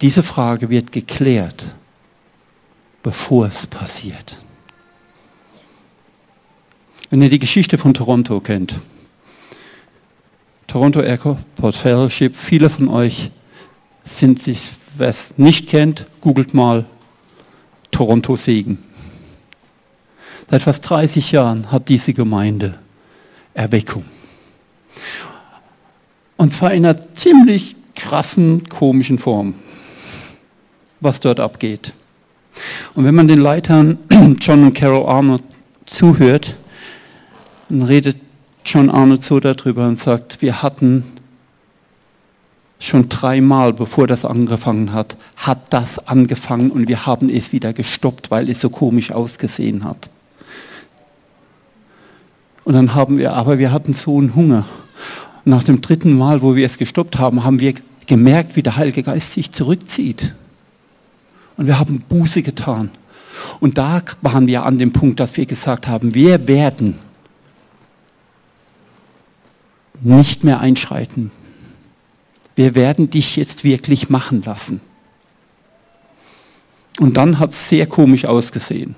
Diese 0.00 0.22
Frage 0.22 0.68
wird 0.68 0.92
geklärt, 0.92 1.74
bevor 3.02 3.46
es 3.46 3.66
passiert. 3.66 4.36
Wenn 7.08 7.22
ihr 7.22 7.30
die 7.30 7.38
Geschichte 7.38 7.78
von 7.78 7.94
Toronto 7.94 8.40
kennt, 8.40 8.80
Toronto 10.66 11.00
Airport 11.00 11.76
Fellowship, 11.76 12.36
viele 12.36 12.68
von 12.68 12.88
euch 12.88 13.30
sind 14.02 14.42
sich, 14.42 14.72
wer 14.96 15.08
es 15.08 15.38
nicht 15.38 15.68
kennt, 15.68 16.06
googelt 16.20 16.52
mal 16.52 16.84
Toronto 17.90 18.36
Segen. 18.36 18.82
Seit 20.50 20.62
fast 20.62 20.88
30 20.88 21.32
Jahren 21.32 21.70
hat 21.72 21.88
diese 21.88 22.12
Gemeinde 22.12 22.78
Erweckung. 23.54 24.04
Und 26.36 26.52
zwar 26.52 26.74
in 26.74 26.84
einer 26.84 27.14
ziemlich 27.14 27.76
krassen, 27.94 28.68
komischen 28.68 29.18
Form 29.18 29.54
was 31.00 31.20
dort 31.20 31.40
abgeht. 31.40 31.92
Und 32.94 33.04
wenn 33.04 33.14
man 33.14 33.28
den 33.28 33.40
Leitern 33.40 33.98
John 34.40 34.64
und 34.64 34.74
Carol 34.74 35.06
Arnold 35.06 35.42
zuhört, 35.84 36.56
dann 37.68 37.82
redet 37.82 38.16
John 38.64 38.90
Arnold 38.90 39.22
so 39.22 39.38
darüber 39.40 39.86
und 39.86 39.98
sagt, 39.98 40.42
wir 40.42 40.62
hatten 40.62 41.04
schon 42.78 43.08
dreimal, 43.08 43.72
bevor 43.72 44.06
das 44.06 44.24
angefangen 44.24 44.92
hat, 44.92 45.16
hat 45.36 45.72
das 45.72 45.98
angefangen 46.06 46.70
und 46.70 46.88
wir 46.88 47.06
haben 47.06 47.30
es 47.30 47.52
wieder 47.52 47.72
gestoppt, 47.72 48.30
weil 48.30 48.50
es 48.50 48.60
so 48.60 48.70
komisch 48.70 49.12
ausgesehen 49.12 49.84
hat. 49.84 50.10
Und 52.64 52.74
dann 52.74 52.94
haben 52.94 53.18
wir, 53.18 53.32
aber 53.34 53.58
wir 53.58 53.70
hatten 53.72 53.92
so 53.92 54.18
einen 54.18 54.34
Hunger. 54.34 54.64
Nach 55.44 55.62
dem 55.62 55.80
dritten 55.80 56.18
Mal, 56.18 56.42
wo 56.42 56.56
wir 56.56 56.66
es 56.66 56.78
gestoppt 56.78 57.18
haben, 57.18 57.44
haben 57.44 57.60
wir 57.60 57.74
gemerkt, 58.06 58.56
wie 58.56 58.62
der 58.62 58.76
Heilige 58.76 59.04
Geist 59.04 59.32
sich 59.32 59.52
zurückzieht. 59.52 60.34
Und 61.56 61.66
wir 61.66 61.78
haben 61.78 62.00
Buße 62.08 62.42
getan. 62.42 62.90
Und 63.60 63.78
da 63.78 64.02
waren 64.22 64.46
wir 64.46 64.64
an 64.64 64.78
dem 64.78 64.92
Punkt, 64.92 65.20
dass 65.20 65.36
wir 65.36 65.46
gesagt 65.46 65.86
haben, 65.86 66.14
wir 66.14 66.48
werden 66.48 66.98
nicht 70.00 70.44
mehr 70.44 70.60
einschreiten. 70.60 71.30
Wir 72.54 72.74
werden 72.74 73.10
dich 73.10 73.36
jetzt 73.36 73.64
wirklich 73.64 74.08
machen 74.10 74.42
lassen. 74.44 74.80
Und 76.98 77.16
dann 77.16 77.38
hat 77.38 77.50
es 77.50 77.68
sehr 77.68 77.86
komisch 77.86 78.24
ausgesehen. 78.24 78.94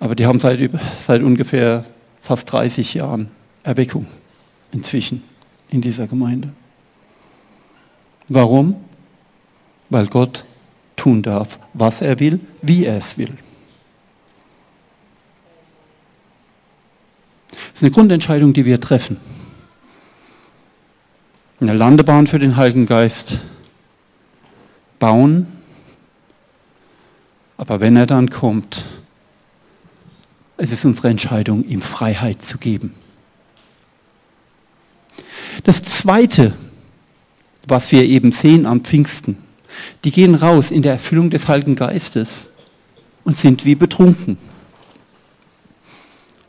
Aber 0.00 0.14
die 0.14 0.26
haben 0.26 0.38
seit, 0.38 0.70
seit 0.98 1.22
ungefähr 1.22 1.84
fast 2.20 2.52
30 2.52 2.94
Jahren 2.94 3.30
Erweckung 3.62 4.06
inzwischen 4.70 5.22
in 5.70 5.80
dieser 5.80 6.06
Gemeinde. 6.06 6.50
Warum? 8.28 8.76
Weil 9.90 10.06
Gott 10.06 10.44
tun 10.96 11.22
darf, 11.22 11.58
was 11.74 12.00
er 12.00 12.20
will, 12.20 12.40
wie 12.62 12.84
er 12.84 12.98
es 12.98 13.18
will. 13.18 13.36
Das 17.50 17.82
ist 17.82 17.82
eine 17.84 17.92
Grundentscheidung, 17.92 18.52
die 18.52 18.64
wir 18.64 18.80
treffen. 18.80 19.18
Eine 21.60 21.72
Landebahn 21.72 22.26
für 22.26 22.38
den 22.38 22.56
Heiligen 22.56 22.86
Geist 22.86 23.38
bauen, 24.98 25.46
aber 27.56 27.80
wenn 27.80 27.96
er 27.96 28.06
dann 28.06 28.30
kommt, 28.30 28.84
es 30.56 30.72
ist 30.72 30.84
unsere 30.84 31.08
Entscheidung, 31.08 31.64
ihm 31.64 31.80
Freiheit 31.80 32.44
zu 32.44 32.58
geben. 32.58 32.94
Das 35.64 35.82
Zweite, 35.82 36.54
was 37.66 37.92
wir 37.92 38.04
eben 38.04 38.32
sehen 38.32 38.66
am 38.66 38.80
Pfingsten, 38.80 39.36
die 40.04 40.10
gehen 40.10 40.34
raus 40.34 40.70
in 40.70 40.82
der 40.82 40.92
Erfüllung 40.92 41.30
des 41.30 41.48
Heiligen 41.48 41.74
Geistes 41.74 42.52
und 43.24 43.36
sind 43.36 43.64
wie 43.64 43.74
betrunken. 43.74 44.38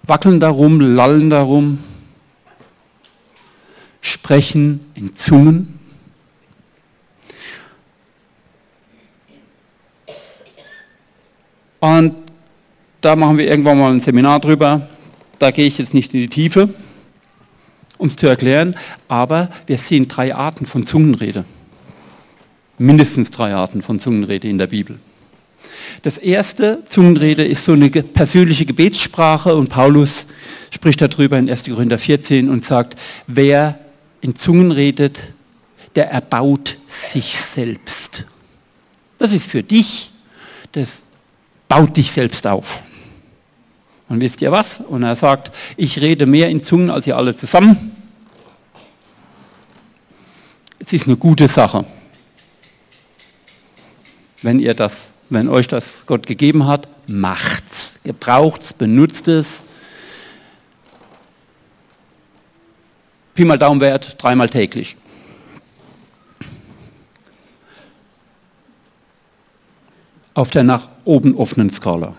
Wackeln 0.04 0.40
darum, 0.40 0.80
lallen 0.80 1.30
darum, 1.30 1.80
sprechen 4.02 4.86
in 4.96 5.14
Zungen. 5.14 5.80
Und 11.80 12.16
da 13.02 13.16
machen 13.16 13.38
wir 13.38 13.48
irgendwann 13.48 13.80
mal 13.80 13.92
ein 13.92 14.02
Seminar 14.02 14.40
drüber. 14.40 14.88
Da 15.38 15.52
gehe 15.52 15.68
ich 15.68 15.78
jetzt 15.78 15.94
nicht 15.94 16.14
in 16.14 16.22
die 16.22 16.28
Tiefe, 16.28 16.70
um 17.98 18.08
es 18.08 18.16
zu 18.16 18.28
erklären, 18.28 18.76
aber 19.08 19.50
wir 19.68 19.78
sehen 19.78 20.08
drei 20.08 20.36
Arten 20.36 20.66
von 20.66 20.86
Zungenrede 20.86 21.46
mindestens 22.80 23.30
drei 23.30 23.54
Arten 23.54 23.82
von 23.82 24.00
Zungenrede 24.00 24.48
in 24.48 24.58
der 24.58 24.68
Bibel. 24.68 25.00
Das 26.02 26.18
erste, 26.18 26.84
Zungenrede, 26.88 27.44
ist 27.44 27.66
so 27.66 27.74
eine 27.74 27.90
persönliche 27.90 28.66
Gebetssprache 28.66 29.56
und 29.56 29.70
Paulus 29.70 30.26
spricht 30.72 31.02
darüber 31.02 31.38
in 31.38 31.50
1. 31.50 31.66
Korinther 31.66 32.00
14 32.00 32.50
und 32.50 32.64
sagt, 32.64 32.98
wer 33.28 33.80
in 34.22 34.36
Zungen 34.36 34.72
redet, 34.72 35.34
der 35.96 36.12
erbaut 36.12 36.78
sich 36.88 37.36
selbst. 37.36 38.26
Das 39.18 39.32
ist 39.32 39.50
für 39.50 39.64
dich, 39.64 40.12
das 40.72 41.04
baut 41.68 41.98
dich 41.98 42.12
selbst 42.12 42.48
auf. 42.48 42.82
Und 44.08 44.22
wisst 44.22 44.42
ihr 44.42 44.52
was? 44.52 44.80
Und 44.80 45.04
er 45.04 45.16
sagt, 45.16 45.52
ich 45.76 46.00
rede 46.00 46.26
mehr 46.26 46.50
in 46.50 46.64
Zungen 46.64 46.90
als 46.90 47.06
ihr 47.06 47.18
alle 47.18 47.36
zusammen. 47.36 47.92
Es 50.80 50.94
ist 50.94 51.08
eine 51.08 51.18
gute 51.18 51.48
Sache 51.48 51.86
wenn 54.42 54.60
ihr 54.60 54.74
das, 54.74 55.12
wenn 55.30 55.50
euch 55.50 55.68
das 55.68 56.06
Gott 56.06 56.26
gegeben 56.26 56.68
hat, 56.68 56.88
macht's, 57.08 58.00
gebraucht's, 58.04 58.74
benutzt 58.74 59.28
es. 59.28 59.64
Pi 63.34 63.46
mal 63.46 63.58
Daumenwert, 63.58 64.22
dreimal 64.22 64.50
täglich. 64.50 64.98
Auf 70.34 70.52
der 70.52 70.64
nach 70.64 70.88
oben 71.04 71.36
offenen 71.36 71.70
Skala. 71.70 72.16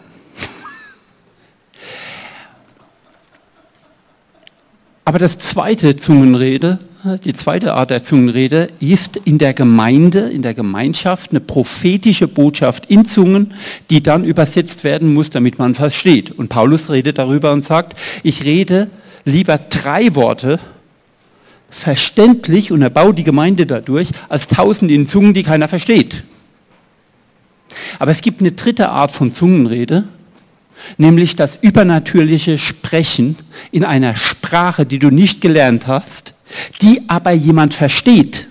Aber 5.05 5.19
das 5.19 5.39
zweite 5.39 5.97
Zungenrede 5.97 6.79
die 7.25 7.33
zweite 7.33 7.75
Art 7.75 7.91
der 7.91 8.05
Zungenrede, 8.05 8.69
ist 8.79 9.17
in 9.17 9.39
der 9.39 9.55
Gemeinde, 9.55 10.29
in 10.31 10.43
der 10.43 10.53
Gemeinschaft 10.53 11.31
eine 11.31 11.41
prophetische 11.41 12.29
Botschaft 12.29 12.87
in 12.87 13.07
Zungen, 13.07 13.55
die 13.89 14.03
dann 14.03 14.25
übersetzt 14.25 14.85
werden 14.85 15.15
muss, 15.15 15.31
damit 15.31 15.59
man 15.59 15.75
versteht. 15.75 16.31
Und 16.31 16.49
Paulus 16.49 16.91
redet 16.91 17.19
darüber 17.19 17.53
und 17.53 17.65
sagt, 17.65 17.99
ich 18.23 18.45
rede 18.45 18.89
lieber 19.25 19.59
drei 19.59 20.15
Worte 20.15 20.59
verständlich 21.71 22.73
und 22.73 22.83
erbaue 22.83 23.15
die 23.15 23.25
Gemeinde 23.25 23.65
dadurch, 23.65 24.11
als 24.29 24.49
tausend 24.49 24.91
in 24.91 25.09
Zungen, 25.09 25.33
die 25.33 25.43
keiner 25.43 25.69
versteht. 25.69 26.25
Aber 27.99 28.11
es 28.11 28.21
gibt 28.21 28.41
eine 28.41 28.53
dritte 28.53 28.91
Art 28.91 29.13
von 29.13 29.33
Zungenrede, 29.33 30.05
nämlich 30.99 31.37
das 31.37 31.57
übernatürliche 31.61 32.59
Sprechen 32.59 33.37
in 33.71 33.85
einer 33.85 34.17
Sprache, 34.17 34.85
die 34.85 34.99
du 34.99 35.11
nicht 35.11 35.41
gelernt 35.41 35.87
hast, 35.87 36.35
die 36.83 37.03
aber 37.09 37.33
jemand 37.33 37.75
versteht. 37.75 38.47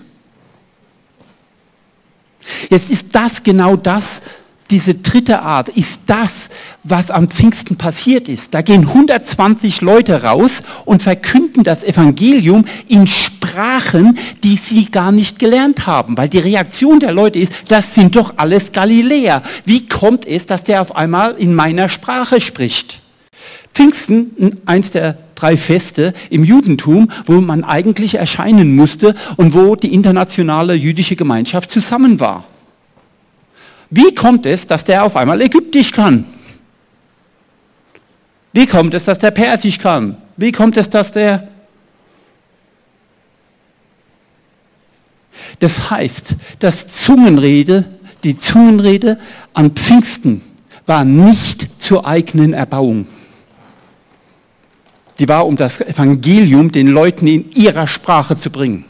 Jetzt 2.68 2.90
ist 2.90 3.08
das 3.12 3.42
genau 3.42 3.76
das, 3.76 4.22
diese 4.70 4.94
dritte 4.94 5.42
Art 5.42 5.68
ist 5.68 6.02
das, 6.06 6.48
was 6.84 7.10
am 7.10 7.28
Pfingsten 7.28 7.76
passiert 7.76 8.28
ist. 8.28 8.54
Da 8.54 8.62
gehen 8.62 8.86
120 8.86 9.80
Leute 9.80 10.22
raus 10.22 10.62
und 10.84 11.02
verkünden 11.02 11.64
das 11.64 11.82
Evangelium 11.82 12.64
in 12.86 13.06
Sprachen, 13.08 14.16
die 14.44 14.56
sie 14.56 14.86
gar 14.86 15.10
nicht 15.10 15.40
gelernt 15.40 15.86
haben. 15.86 16.16
Weil 16.16 16.28
die 16.28 16.38
Reaktion 16.38 17.00
der 17.00 17.12
Leute 17.12 17.40
ist, 17.40 17.52
das 17.66 17.94
sind 17.94 18.14
doch 18.14 18.34
alles 18.36 18.70
Galiläer. 18.70 19.42
Wie 19.64 19.88
kommt 19.88 20.24
es, 20.24 20.46
dass 20.46 20.62
der 20.62 20.82
auf 20.82 20.94
einmal 20.94 21.34
in 21.34 21.52
meiner 21.52 21.88
Sprache 21.88 22.40
spricht? 22.40 23.00
Pfingsten, 23.74 24.60
eins 24.66 24.90
der 24.90 25.18
drei 25.40 25.56
Feste 25.56 26.12
im 26.28 26.44
Judentum, 26.44 27.10
wo 27.26 27.40
man 27.40 27.64
eigentlich 27.64 28.16
erscheinen 28.16 28.76
musste 28.76 29.14
und 29.36 29.54
wo 29.54 29.76
die 29.76 29.94
internationale 29.94 30.74
jüdische 30.74 31.16
Gemeinschaft 31.16 31.70
zusammen 31.70 32.20
war. 32.20 32.44
Wie 33.90 34.14
kommt 34.14 34.46
es, 34.46 34.66
dass 34.66 34.84
der 34.84 35.04
auf 35.04 35.16
einmal 35.16 35.40
Ägyptisch 35.40 35.92
kann? 35.92 36.24
Wie 38.52 38.66
kommt 38.66 38.94
es, 38.94 39.04
dass 39.04 39.18
der 39.18 39.30
Persisch 39.30 39.78
kann? 39.78 40.16
Wie 40.36 40.52
kommt 40.52 40.76
es, 40.76 40.90
dass 40.90 41.12
der... 41.12 41.48
Das 45.58 45.90
heißt, 45.90 46.36
dass 46.58 46.86
Zungenrede, 46.86 47.84
die 48.24 48.38
Zungenrede 48.38 49.18
an 49.54 49.70
Pfingsten 49.72 50.42
war 50.86 51.04
nicht 51.04 51.82
zur 51.82 52.06
eigenen 52.06 52.52
Erbauung. 52.52 53.06
Die 55.20 55.28
war, 55.28 55.46
um 55.46 55.54
das 55.54 55.82
Evangelium 55.82 56.72
den 56.72 56.88
Leuten 56.88 57.26
in 57.26 57.52
ihrer 57.52 57.86
Sprache 57.86 58.38
zu 58.38 58.50
bringen. 58.50 58.86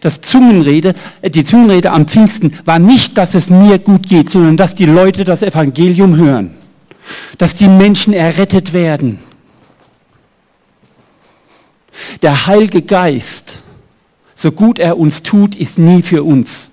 Das 0.00 0.20
Zungenrede, 0.20 0.94
äh, 1.22 1.30
die 1.30 1.44
Zungenrede 1.44 1.92
am 1.92 2.06
Pfingsten 2.06 2.58
war 2.64 2.80
nicht, 2.80 3.16
dass 3.16 3.34
es 3.34 3.50
mir 3.50 3.78
gut 3.78 4.08
geht, 4.08 4.30
sondern 4.30 4.56
dass 4.56 4.74
die 4.74 4.86
Leute 4.86 5.24
das 5.24 5.42
Evangelium 5.42 6.16
hören. 6.16 6.56
Dass 7.38 7.54
die 7.54 7.68
Menschen 7.68 8.12
errettet 8.12 8.72
werden. 8.72 9.20
Der 12.22 12.48
Heilige 12.48 12.82
Geist, 12.82 13.58
so 14.34 14.50
gut 14.50 14.80
er 14.80 14.98
uns 14.98 15.22
tut, 15.22 15.54
ist 15.54 15.78
nie 15.78 16.02
für 16.02 16.24
uns. 16.24 16.72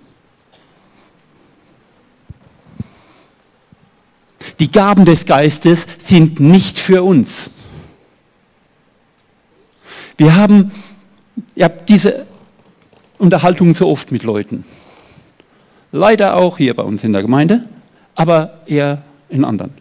Die 4.59 4.71
Gaben 4.71 5.05
des 5.05 5.25
Geistes 5.25 5.85
sind 6.03 6.39
nicht 6.39 6.79
für 6.79 7.03
uns. 7.03 7.51
Wir 10.17 10.35
haben, 10.35 10.71
ja, 11.55 11.69
diese 11.69 12.25
Unterhaltungen 13.17 13.73
so 13.73 13.87
oft 13.87 14.11
mit 14.11 14.23
Leuten. 14.23 14.65
Leider 15.91 16.35
auch 16.35 16.57
hier 16.57 16.75
bei 16.75 16.83
uns 16.83 17.03
in 17.03 17.13
der 17.13 17.21
Gemeinde, 17.21 17.65
aber 18.15 18.61
eher 18.65 19.03
in 19.29 19.45
anderen. 19.45 19.71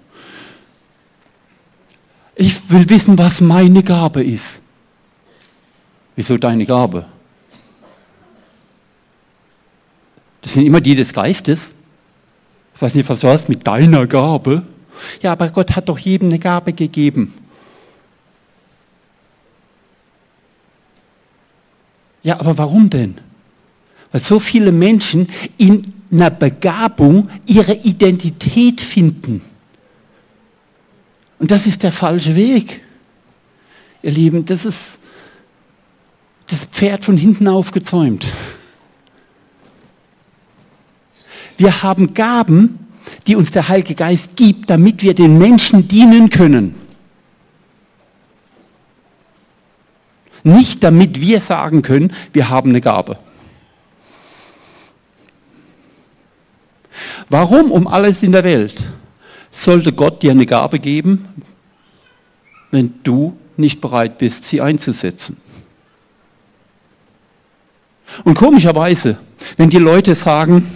Ich 2.35 2.71
will 2.71 2.89
wissen, 2.89 3.19
was 3.19 3.41
meine 3.41 3.83
Gabe 3.83 4.23
ist. 4.23 4.63
Wieso 6.15 6.37
deine 6.37 6.67
Gabe? 6.67 7.07
Das 10.43 10.53
sind 10.53 10.67
immer 10.67 10.81
die 10.81 10.95
des 10.95 11.13
Geistes. 11.13 11.75
Ich 12.75 12.83
weiß 12.83 12.95
nicht, 12.95 13.09
was 13.09 13.21
du 13.21 13.29
hast 13.29 13.49
mit 13.49 13.67
deiner 13.67 14.07
Gabe. 14.07 14.63
Ja, 15.23 15.33
aber 15.33 15.49
Gott 15.49 15.75
hat 15.75 15.89
doch 15.89 15.99
jedem 15.99 16.29
eine 16.29 16.39
Gabe 16.39 16.73
gegeben. 16.73 17.35
Ja, 22.27 22.41
aber 22.41 22.59
warum 22.59 22.91
denn? 22.91 23.15
Weil 24.11 24.21
so 24.21 24.41
viele 24.41 24.73
Menschen 24.73 25.29
in 25.59 25.93
einer 26.11 26.29
Begabung 26.31 27.31
ihre 27.47 27.73
Identität 27.73 28.81
finden. 28.81 29.43
Und 31.39 31.53
das 31.53 31.69
ist 31.69 31.85
der 31.85 31.93
falsche 31.93 32.35
Weg. 32.35 32.81
Ihr 34.03 34.11
Lieben, 34.11 34.45
das 34.45 34.65
ist 34.65 34.99
das 36.49 36.65
Pferd 36.65 37.05
von 37.05 37.17
hinten 37.17 37.47
aufgezäumt. 37.47 38.27
Wir 41.57 41.85
haben 41.85 42.13
Gaben, 42.13 42.81
die 43.29 43.37
uns 43.37 43.53
der 43.53 43.69
Heilige 43.69 43.95
Geist 43.95 44.37
gibt, 44.37 44.69
damit 44.69 45.05
wir 45.05 45.15
den 45.15 45.39
Menschen 45.39 45.87
dienen 45.87 46.29
können. 46.29 46.75
Nicht 50.47 50.85
damit 50.85 51.21
wir 51.21 51.41
sagen 51.41 51.83
können, 51.83 52.13
wir 52.33 52.49
haben 52.49 52.71
eine 52.71 52.81
Gabe. 52.81 53.19
Warum 57.29 57.73
um 57.73 57.89
alles 57.89 58.23
in 58.23 58.31
der 58.31 58.45
Welt 58.45 58.81
sollte 59.51 59.93
Gott 59.93 60.23
dir 60.23 60.31
eine 60.31 60.47
Gabe 60.47 60.79
geben, 60.79 61.27
wenn 62.71 62.95
du 63.03 63.37
nicht 63.57 63.81
bereit 63.81 64.19
bist, 64.19 64.45
sie 64.45 64.61
einzusetzen? 64.61 65.37
Und 68.23 68.35
komischerweise, 68.35 69.19
wenn 69.57 69.69
die 69.69 69.79
Leute 69.79 70.15
sagen, 70.15 70.71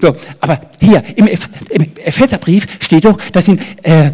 so, 0.00 0.16
aber 0.40 0.60
hier 0.80 1.04
im, 1.14 1.28
Epheserbrief 1.28 2.66
steht 2.80 3.04
doch, 3.04 3.16
das 3.30 3.44
sind 3.44 3.62
äh, 3.84 4.10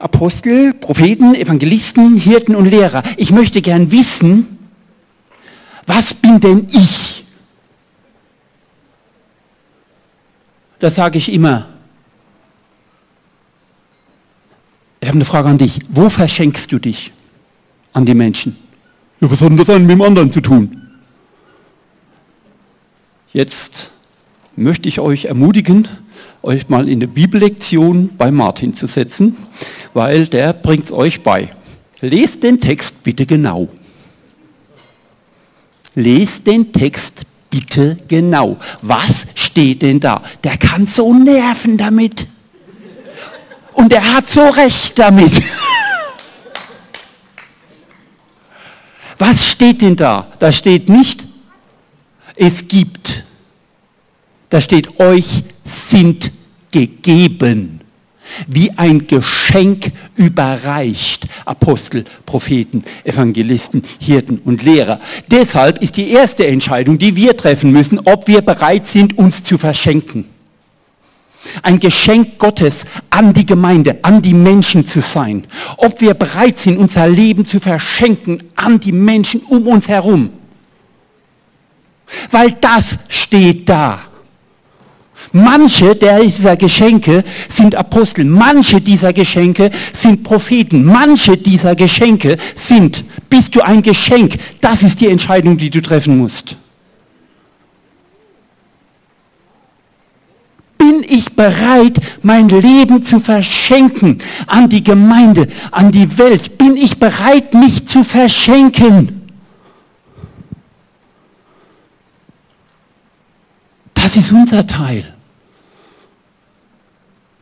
Apostel, 0.00 0.72
Propheten, 0.72 1.34
Evangelisten, 1.34 2.16
Hirten 2.16 2.56
und 2.56 2.66
Lehrer. 2.66 3.02
Ich 3.18 3.30
möchte 3.30 3.60
gern 3.60 3.92
wissen, 3.92 4.58
was 5.86 6.14
bin 6.14 6.40
denn 6.40 6.66
ich? 6.72 7.24
Das 10.78 10.94
sage 10.94 11.18
ich 11.18 11.30
immer. 11.30 11.68
Ich 15.00 15.08
habe 15.08 15.16
eine 15.16 15.24
Frage 15.26 15.48
an 15.48 15.58
dich. 15.58 15.78
Wo 15.90 16.08
verschenkst 16.08 16.72
du 16.72 16.78
dich 16.78 17.12
an 17.92 18.06
die 18.06 18.14
Menschen? 18.14 18.56
Ja, 19.20 19.30
was 19.30 19.42
hat 19.42 19.50
denn 19.50 19.58
das 19.58 19.68
an 19.68 19.82
mit 19.82 19.90
dem 19.90 20.02
anderen 20.02 20.32
zu 20.32 20.40
tun? 20.40 20.76
Jetzt 23.32 23.90
möchte 24.56 24.88
ich 24.88 24.98
euch 24.98 25.26
ermutigen, 25.26 25.86
euch 26.42 26.68
mal 26.68 26.88
in 26.88 26.98
eine 26.98 27.08
Bibellektion 27.08 28.10
bei 28.16 28.30
Martin 28.30 28.74
zu 28.74 28.86
setzen, 28.86 29.36
weil 29.94 30.26
der 30.26 30.52
bringt 30.52 30.86
es 30.86 30.92
euch 30.92 31.22
bei. 31.22 31.50
Lest 32.00 32.42
den 32.42 32.60
Text 32.60 33.02
bitte 33.02 33.26
genau. 33.26 33.68
Lest 35.94 36.46
den 36.46 36.72
Text 36.72 37.26
bitte 37.50 37.98
genau. 38.08 38.56
Was 38.80 39.26
steht 39.34 39.82
denn 39.82 40.00
da? 40.00 40.22
Der 40.42 40.56
kann 40.56 40.86
so 40.86 41.12
nerven 41.12 41.76
damit. 41.76 42.26
Und 43.74 43.92
er 43.92 44.14
hat 44.14 44.28
so 44.28 44.48
recht 44.48 44.98
damit. 44.98 45.32
Was 49.18 49.50
steht 49.50 49.82
denn 49.82 49.96
da? 49.96 50.26
Da 50.38 50.50
steht 50.50 50.88
nicht, 50.88 51.26
es 52.36 52.66
gibt. 52.66 53.24
Da 54.50 54.60
steht, 54.60 55.00
euch 55.00 55.44
sind 55.64 56.30
gegeben 56.70 57.80
wie 58.46 58.70
ein 58.76 59.06
Geschenk 59.06 59.92
überreicht. 60.16 61.26
Apostel, 61.44 62.04
Propheten, 62.26 62.84
Evangelisten, 63.04 63.82
Hirten 63.98 64.38
und 64.44 64.62
Lehrer. 64.62 65.00
Deshalb 65.30 65.82
ist 65.82 65.96
die 65.96 66.10
erste 66.10 66.46
Entscheidung, 66.46 66.98
die 66.98 67.16
wir 67.16 67.36
treffen 67.36 67.72
müssen, 67.72 67.98
ob 68.04 68.28
wir 68.28 68.42
bereit 68.42 68.86
sind, 68.86 69.18
uns 69.18 69.42
zu 69.42 69.58
verschenken. 69.58 70.24
Ein 71.62 71.80
Geschenk 71.80 72.38
Gottes 72.38 72.84
an 73.08 73.32
die 73.32 73.46
Gemeinde, 73.46 73.98
an 74.02 74.20
die 74.20 74.34
Menschen 74.34 74.86
zu 74.86 75.00
sein. 75.00 75.46
Ob 75.78 76.00
wir 76.00 76.12
bereit 76.14 76.58
sind, 76.58 76.78
unser 76.78 77.08
Leben 77.08 77.46
zu 77.46 77.60
verschenken 77.60 78.42
an 78.56 78.78
die 78.78 78.92
Menschen 78.92 79.40
um 79.48 79.66
uns 79.66 79.88
herum. 79.88 80.30
Weil 82.30 82.52
das 82.60 82.98
steht 83.08 83.68
da. 83.68 84.09
Manche 85.32 85.94
dieser 85.94 86.56
Geschenke 86.56 87.22
sind 87.48 87.76
Apostel, 87.76 88.24
manche 88.24 88.80
dieser 88.80 89.12
Geschenke 89.12 89.70
sind 89.92 90.24
Propheten, 90.24 90.84
manche 90.84 91.36
dieser 91.36 91.76
Geschenke 91.76 92.36
sind, 92.56 93.04
bist 93.28 93.54
du 93.54 93.60
ein 93.60 93.80
Geschenk? 93.80 94.36
Das 94.60 94.82
ist 94.82 95.00
die 95.00 95.06
Entscheidung, 95.06 95.56
die 95.56 95.70
du 95.70 95.80
treffen 95.80 96.18
musst. 96.18 96.56
Bin 100.78 101.04
ich 101.06 101.36
bereit, 101.36 102.00
mein 102.22 102.48
Leben 102.48 103.04
zu 103.04 103.20
verschenken 103.20 104.18
an 104.48 104.68
die 104.68 104.82
Gemeinde, 104.82 105.46
an 105.70 105.92
die 105.92 106.18
Welt? 106.18 106.58
Bin 106.58 106.76
ich 106.76 106.98
bereit, 106.98 107.54
mich 107.54 107.86
zu 107.86 108.02
verschenken? 108.02 109.20
Das 113.94 114.16
ist 114.16 114.32
unser 114.32 114.66
Teil. 114.66 115.04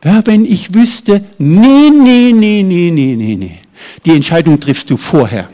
Ja, 0.03 0.25
wenn 0.25 0.45
ich 0.45 0.73
wüsste, 0.73 1.23
nee, 1.37 1.89
nee, 1.89 2.31
nee, 2.33 2.63
nee, 2.63 2.91
nee, 2.91 3.15
nee, 3.15 3.35
nee. 3.35 3.59
Die 4.05 4.15
Entscheidung 4.15 4.59
triffst 4.59 4.89
du 4.89 4.97
vorher. 4.97 5.49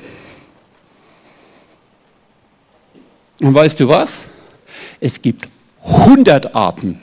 Und 3.41 3.53
weißt 3.53 3.79
du 3.79 3.87
was? 3.89 4.27
Es 4.99 5.21
gibt 5.21 5.47
100 5.83 6.55
Arten, 6.55 6.99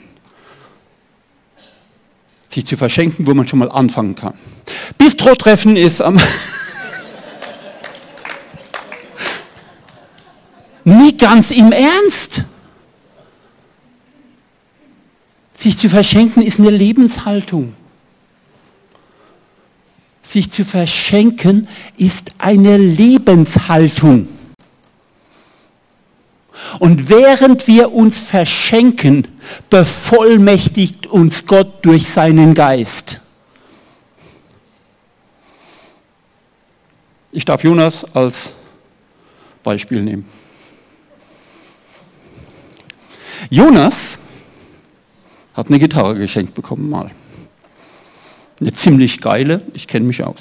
sich 2.49 2.65
zu 2.65 2.75
verschenken, 2.77 3.27
wo 3.27 3.33
man 3.33 3.47
schon 3.47 3.59
mal 3.59 3.71
anfangen 3.71 4.15
kann. 4.15 4.33
Bistro-Treffen 4.97 5.75
ist 5.75 6.01
am... 6.01 6.19
Nie 10.85 11.15
ganz 11.15 11.51
im 11.51 11.71
Ernst. 11.71 12.43
Sich 15.63 15.77
zu 15.77 15.89
verschenken 15.89 16.43
ist 16.43 16.59
eine 16.59 16.71
Lebenshaltung. 16.71 17.73
Sich 20.21 20.51
zu 20.51 20.65
verschenken 20.65 21.69
ist 21.95 22.31
eine 22.37 22.75
Lebenshaltung. 22.75 24.27
Und 26.79 27.07
während 27.07 27.65
wir 27.67 27.93
uns 27.93 28.19
verschenken, 28.19 29.25
bevollmächtigt 29.69 31.07
uns 31.07 31.45
Gott 31.45 31.85
durch 31.85 32.09
seinen 32.09 32.55
Geist. 32.55 33.21
Ich 37.31 37.45
darf 37.45 37.63
Jonas 37.63 38.03
als 38.13 38.51
Beispiel 39.63 40.01
nehmen. 40.01 40.25
Jonas 43.49 44.17
hat 45.53 45.67
eine 45.67 45.79
Gitarre 45.79 46.15
geschenkt 46.15 46.55
bekommen 46.55 46.89
mal. 46.89 47.11
Eine 48.59 48.73
ziemlich 48.73 49.21
geile, 49.21 49.61
ich 49.73 49.87
kenne 49.87 50.05
mich 50.05 50.23
aus. 50.23 50.39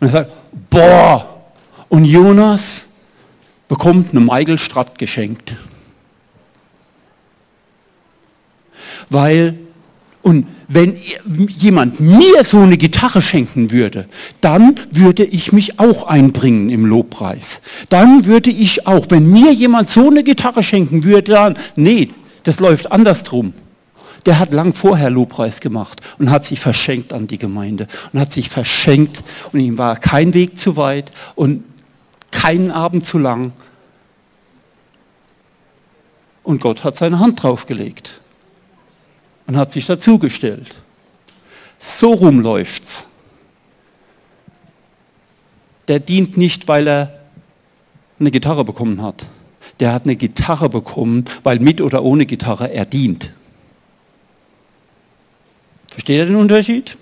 Und 0.00 0.08
er 0.08 0.12
sagt, 0.12 0.30
boah, 0.70 1.44
und 1.88 2.04
Jonas 2.04 2.88
bekommt 3.68 4.10
eine 4.10 4.20
Michael 4.20 4.58
Stratt 4.58 4.98
geschenkt. 4.98 5.54
Weil, 9.10 9.58
und 10.22 10.46
wenn 10.68 10.96
jemand 11.58 12.00
mir 12.00 12.42
so 12.42 12.58
eine 12.60 12.76
Gitarre 12.76 13.20
schenken 13.22 13.70
würde, 13.70 14.08
dann 14.40 14.80
würde 14.90 15.24
ich 15.24 15.52
mich 15.52 15.78
auch 15.78 16.04
einbringen 16.04 16.70
im 16.70 16.86
Lobpreis. 16.86 17.60
Dann 17.90 18.24
würde 18.24 18.50
ich 18.50 18.86
auch, 18.86 19.06
wenn 19.10 19.30
mir 19.30 19.52
jemand 19.52 19.90
so 19.90 20.08
eine 20.08 20.24
Gitarre 20.24 20.62
schenken 20.62 21.04
würde, 21.04 21.32
dann, 21.32 21.58
nee, 21.76 22.10
das 22.44 22.60
läuft 22.60 22.92
andersrum. 22.92 23.52
Der 24.26 24.38
hat 24.38 24.52
lang 24.52 24.72
vorher 24.72 25.10
Lobpreis 25.10 25.60
gemacht 25.60 26.00
und 26.18 26.30
hat 26.30 26.46
sich 26.46 26.60
verschenkt 26.60 27.12
an 27.12 27.26
die 27.26 27.36
Gemeinde 27.36 27.88
und 28.12 28.20
hat 28.20 28.32
sich 28.32 28.48
verschenkt 28.48 29.22
und 29.52 29.60
ihm 29.60 29.76
war 29.76 29.96
kein 29.96 30.32
Weg 30.32 30.58
zu 30.58 30.76
weit 30.76 31.10
und 31.34 31.64
keinen 32.30 32.70
Abend 32.70 33.04
zu 33.04 33.18
lang. 33.18 33.52
Und 36.42 36.60
Gott 36.60 36.84
hat 36.84 36.96
seine 36.96 37.18
Hand 37.18 37.42
draufgelegt 37.42 38.20
und 39.46 39.56
hat 39.56 39.72
sich 39.72 39.84
dazugestellt. 39.84 40.74
So 41.78 42.14
rum 42.14 42.40
läuft's. 42.40 43.08
Der 45.88 46.00
dient 46.00 46.38
nicht, 46.38 46.66
weil 46.66 46.88
er 46.88 47.20
eine 48.18 48.30
Gitarre 48.30 48.64
bekommen 48.64 49.02
hat 49.02 49.26
der 49.80 49.92
hat 49.92 50.04
eine 50.04 50.16
Gitarre 50.16 50.68
bekommen, 50.68 51.24
weil 51.42 51.58
mit 51.58 51.80
oder 51.80 52.02
ohne 52.02 52.26
Gitarre 52.26 52.72
er 52.72 52.84
dient. 52.84 53.32
Versteht 55.88 56.16
ihr 56.18 56.26
den 56.26 56.36
Unterschied? 56.36 56.96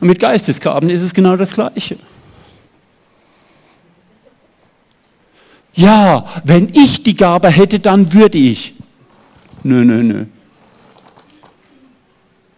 Und 0.00 0.08
mit 0.08 0.18
Geistesgaben 0.18 0.90
ist 0.90 1.02
es 1.02 1.14
genau 1.14 1.36
das 1.36 1.52
Gleiche. 1.52 1.98
Ja, 5.74 6.24
wenn 6.44 6.70
ich 6.74 7.02
die 7.02 7.14
Gabe 7.14 7.50
hätte, 7.50 7.78
dann 7.78 8.12
würde 8.12 8.38
ich. 8.38 8.74
Nö, 9.62 9.84
nö, 9.84 10.02
nö. 10.02 10.26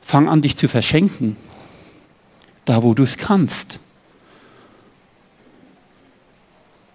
Fang 0.00 0.28
an, 0.28 0.40
dich 0.40 0.56
zu 0.56 0.68
verschenken. 0.68 1.36
Da, 2.64 2.82
wo 2.82 2.94
du 2.94 3.02
es 3.02 3.18
kannst. 3.18 3.78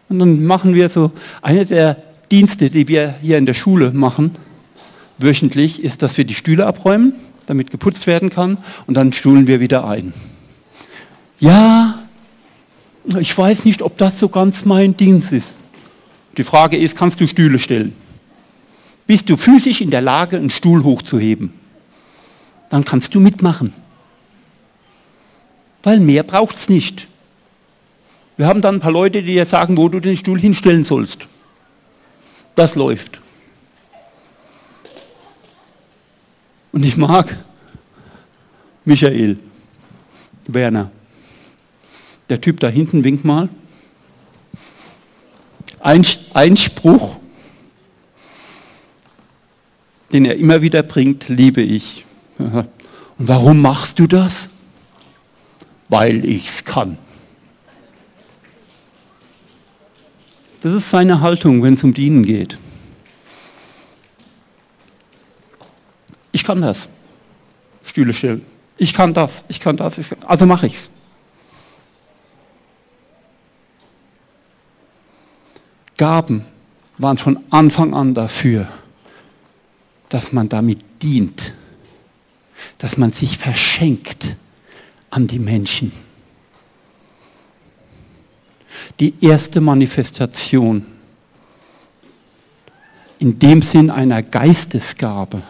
Und 0.10 0.20
dann 0.20 0.46
machen 0.46 0.74
wir 0.74 0.90
so, 0.90 1.12
eine 1.42 1.66
der 1.66 1.98
Dienste, 2.32 2.70
die 2.70 2.88
wir 2.88 3.16
hier 3.22 3.38
in 3.38 3.46
der 3.46 3.54
Schule 3.54 3.92
machen, 3.92 4.32
wöchentlich, 5.18 5.84
ist, 5.84 6.02
dass 6.02 6.18
wir 6.18 6.26
die 6.26 6.34
Stühle 6.34 6.66
abräumen, 6.66 7.14
damit 7.48 7.72
geputzt 7.72 8.08
werden 8.08 8.30
kann, 8.30 8.58
und 8.88 8.96
dann 8.96 9.14
stuhlen 9.14 9.48
wir 9.48 9.60
wieder 9.60 9.88
ein. 9.88 10.14
Ja, 11.40 12.00
ich 13.20 13.38
weiß 13.38 13.66
nicht, 13.66 13.82
ob 13.82 13.98
das 13.98 14.20
so 14.20 14.30
ganz 14.30 14.66
mein 14.66 14.98
Dienst 14.98 15.32
ist. 15.32 15.58
Die 16.38 16.44
Frage 16.44 16.78
ist, 16.78 16.98
kannst 16.98 17.22
du 17.22 17.28
Stühle 17.28 17.60
stellen? 17.60 17.94
Bist 19.08 19.30
du 19.30 19.38
physisch 19.38 19.82
in 19.82 19.92
der 19.92 20.02
Lage, 20.02 20.38
einen 20.38 20.50
Stuhl 20.50 20.84
hochzuheben? 20.84 21.54
Dann 22.70 22.84
kannst 22.84 23.14
du 23.14 23.20
mitmachen. 23.20 23.74
Weil 25.84 26.00
mehr 26.00 26.24
braucht 26.24 26.56
es 26.56 26.68
nicht. 26.68 27.08
Wir 28.38 28.48
haben 28.48 28.62
dann 28.62 28.76
ein 28.76 28.80
paar 28.82 28.92
Leute, 28.92 29.22
die 29.22 29.34
dir 29.34 29.46
sagen, 29.46 29.78
wo 29.78 29.88
du 29.88 30.00
den 30.00 30.18
Stuhl 30.18 30.40
hinstellen 30.40 30.84
sollst. 30.84 31.20
Das 32.56 32.76
läuft. 32.76 33.20
Und 36.72 36.84
ich 36.86 36.98
mag 36.98 37.38
Michael, 38.84 39.38
Werner. 40.48 40.92
Der 42.30 42.42
Typ 42.42 42.60
da 42.60 42.68
hinten 42.68 43.04
winkt 43.04 43.24
mal. 43.24 43.50
Ein, 45.80 46.06
ein 46.34 46.58
Spruch, 46.58 47.18
den 50.12 50.26
er 50.26 50.36
immer 50.36 50.62
wieder 50.62 50.84
bringt, 50.84 51.30
liebe 51.30 51.62
ich. 51.62 52.06
Und 52.38 52.68
warum 53.18 53.62
machst 53.62 54.00
du 54.00 54.08
das? 54.08 54.50
Weil 55.88 56.26
ich 56.26 56.50
es 56.50 56.66
kann. 56.66 56.98
Das 60.66 60.74
ist 60.74 60.90
seine 60.90 61.22
Haltung, 61.22 61.62
wenn 61.62 61.76
es 61.76 61.84
um 61.84 61.94
Dienen 61.94 62.24
geht. 62.24 62.58
Ich 66.32 66.44
kann 66.44 66.60
das. 66.60 66.90
Stühle 67.84 68.16
stellen. 68.16 68.44
Ich 68.76 68.96
kann 68.96 69.14
das, 69.14 69.46
ich 69.48 69.60
kann 69.60 69.78
das, 69.78 70.00
ich 70.00 70.10
kann, 70.10 70.18
also 70.26 70.48
mache 70.48 70.66
ich's. 70.66 70.90
Gaben 75.98 76.46
waren 76.98 77.20
von 77.20 77.38
Anfang 77.52 77.94
an 77.94 78.16
dafür, 78.16 78.68
dass 80.10 80.34
man 80.34 80.50
damit 80.50 80.80
dient, 81.04 81.54
dass 82.80 82.98
man 82.98 83.12
sich 83.12 83.38
verschenkt 83.38 84.36
an 85.12 85.28
die 85.28 85.38
Menschen 85.38 85.92
die 89.00 89.14
erste 89.22 89.62
Manifestation 89.62 90.86
in 93.20 93.40
dem 93.40 93.62
Sinn 93.62 93.90
einer 93.90 94.22
Geistesgabe 94.22 95.42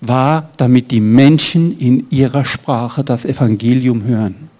war, 0.00 0.50
damit 0.56 0.90
die 0.90 1.00
Menschen 1.00 1.78
in 1.78 2.10
ihrer 2.10 2.44
Sprache 2.44 3.04
das 3.04 3.24
Evangelium 3.24 4.02
hören. 4.02 4.50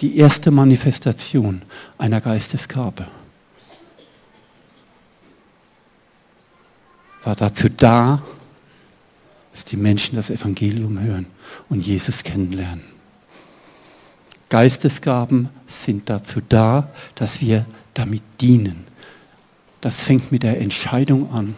Die 0.00 0.16
erste 0.16 0.50
Manifestation 0.50 1.62
einer 1.96 2.20
Geistesgabe 2.20 3.06
war 7.22 7.34
dazu 7.34 7.68
da, 7.68 8.22
dass 9.58 9.64
die 9.64 9.76
Menschen 9.76 10.14
das 10.14 10.30
Evangelium 10.30 11.00
hören 11.00 11.26
und 11.68 11.84
Jesus 11.84 12.22
kennenlernen. 12.22 12.84
Geistesgaben 14.50 15.48
sind 15.66 16.08
dazu 16.08 16.40
da, 16.48 16.92
dass 17.16 17.40
wir 17.40 17.66
damit 17.92 18.22
dienen. 18.40 18.86
Das 19.80 20.00
fängt 20.00 20.30
mit 20.30 20.44
der 20.44 20.60
Entscheidung 20.60 21.32
an, 21.32 21.56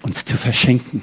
uns 0.00 0.24
zu 0.24 0.38
verschenken. 0.38 1.02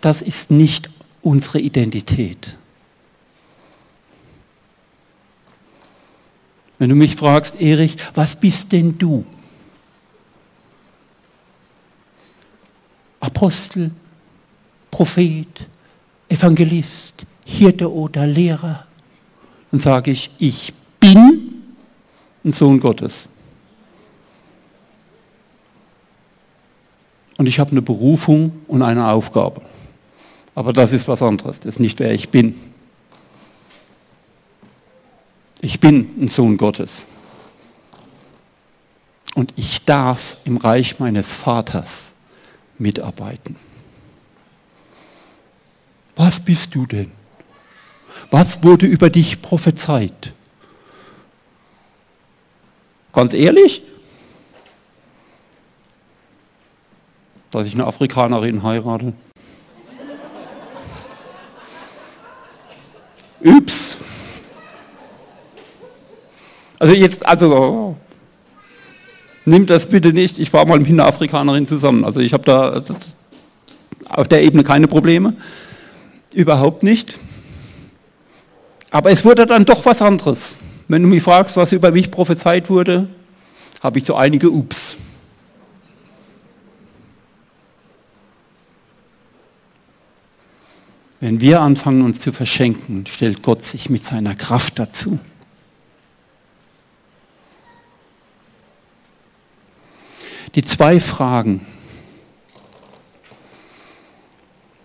Das 0.00 0.22
ist 0.22 0.50
nicht 0.50 0.90
unsere 1.22 1.60
Identität. 1.60 2.56
Wenn 6.80 6.88
du 6.88 6.96
mich 6.96 7.14
fragst, 7.14 7.60
Erich, 7.60 7.94
was 8.14 8.34
bist 8.34 8.72
denn 8.72 8.98
du? 8.98 9.24
Apostel, 13.20 13.90
Prophet, 14.90 15.66
Evangelist, 16.28 17.26
Hirte 17.44 17.92
oder 17.92 18.26
Lehrer? 18.26 18.86
Dann 19.70 19.80
sage 19.80 20.10
ich, 20.10 20.30
ich 20.38 20.72
bin 21.00 21.64
ein 22.44 22.52
Sohn 22.52 22.80
Gottes. 22.80 23.28
Und 27.36 27.46
ich 27.46 27.58
habe 27.60 27.70
eine 27.70 27.82
Berufung 27.82 28.52
und 28.66 28.82
eine 28.82 29.06
Aufgabe. 29.08 29.62
Aber 30.54 30.72
das 30.72 30.92
ist 30.92 31.06
was 31.06 31.22
anderes, 31.22 31.60
das 31.60 31.76
ist 31.76 31.80
nicht 31.80 31.98
wer 32.00 32.12
ich 32.12 32.30
bin. 32.30 32.58
Ich 35.60 35.78
bin 35.78 36.10
ein 36.20 36.28
Sohn 36.28 36.56
Gottes. 36.56 37.06
Und 39.34 39.52
ich 39.56 39.84
darf 39.84 40.38
im 40.44 40.56
Reich 40.56 40.98
meines 40.98 41.34
Vaters 41.34 42.14
mitarbeiten. 42.78 43.56
Was 46.16 46.40
bist 46.40 46.74
du 46.74 46.86
denn? 46.86 47.12
Was 48.30 48.62
wurde 48.64 48.86
über 48.86 49.08
dich 49.10 49.40
prophezeit? 49.40 50.34
Ganz 53.12 53.34
ehrlich? 53.34 53.82
Dass 57.50 57.66
ich 57.66 57.74
eine 57.74 57.86
Afrikanerin 57.86 58.62
heirate? 58.62 59.12
Üps. 63.40 63.96
Also 66.78 66.94
jetzt, 66.94 67.24
also 67.26 67.96
nimmt 69.48 69.70
das 69.70 69.88
bitte 69.88 70.12
nicht. 70.12 70.38
Ich 70.38 70.52
war 70.52 70.64
mal 70.66 70.78
mit 70.78 70.88
einer 70.88 71.06
Afrikanerin 71.06 71.66
zusammen. 71.66 72.04
Also 72.04 72.20
ich 72.20 72.32
habe 72.32 72.44
da 72.44 72.70
also 72.70 72.96
auf 74.08 74.28
der 74.28 74.42
Ebene 74.42 74.62
keine 74.62 74.88
Probleme. 74.88 75.34
Überhaupt 76.34 76.82
nicht. 76.82 77.14
Aber 78.90 79.10
es 79.10 79.24
wurde 79.24 79.46
dann 79.46 79.64
doch 79.64 79.84
was 79.84 80.00
anderes. 80.00 80.56
Wenn 80.88 81.02
du 81.02 81.08
mich 81.08 81.22
fragst, 81.22 81.56
was 81.56 81.72
über 81.72 81.90
mich 81.90 82.10
prophezeit 82.10 82.70
wurde, 82.70 83.08
habe 83.82 83.98
ich 83.98 84.04
so 84.04 84.14
einige 84.14 84.50
Ups. 84.50 84.96
Wenn 91.20 91.40
wir 91.40 91.60
anfangen, 91.60 92.02
uns 92.02 92.20
zu 92.20 92.32
verschenken, 92.32 93.04
stellt 93.06 93.42
Gott 93.42 93.64
sich 93.64 93.90
mit 93.90 94.04
seiner 94.04 94.34
Kraft 94.34 94.78
dazu. 94.78 95.18
Die 100.54 100.62
zwei 100.62 100.98
Fragen, 101.00 101.60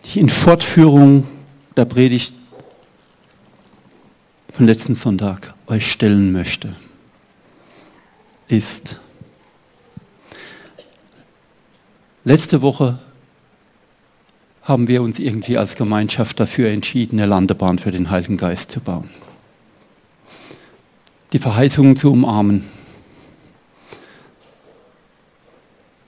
die 0.04 0.10
ich 0.10 0.18
in 0.18 0.30
Fortführung 0.30 1.26
der 1.76 1.86
Predigt 1.86 2.34
von 4.52 4.66
letzten 4.66 4.96
Sonntag 4.96 5.54
euch 5.68 5.92
stellen 5.92 6.32
möchte, 6.32 6.76
ist, 8.48 9.00
letzte 12.24 12.62
Woche 12.62 13.00
haben 14.62 14.88
wir 14.88 15.02
uns 15.02 15.20
irgendwie 15.20 15.58
als 15.58 15.76
Gemeinschaft 15.76 16.40
dafür 16.40 16.70
entschieden, 16.70 17.20
eine 17.20 17.28
Landebahn 17.28 17.80
für 17.80 17.92
den 17.92 18.10
Heiligen 18.10 18.38
Geist 18.38 18.72
zu 18.72 18.80
bauen. 18.80 19.10
Die 21.34 21.40
Verheißungen 21.40 21.98
zu 21.98 22.12
umarmen, 22.12 22.64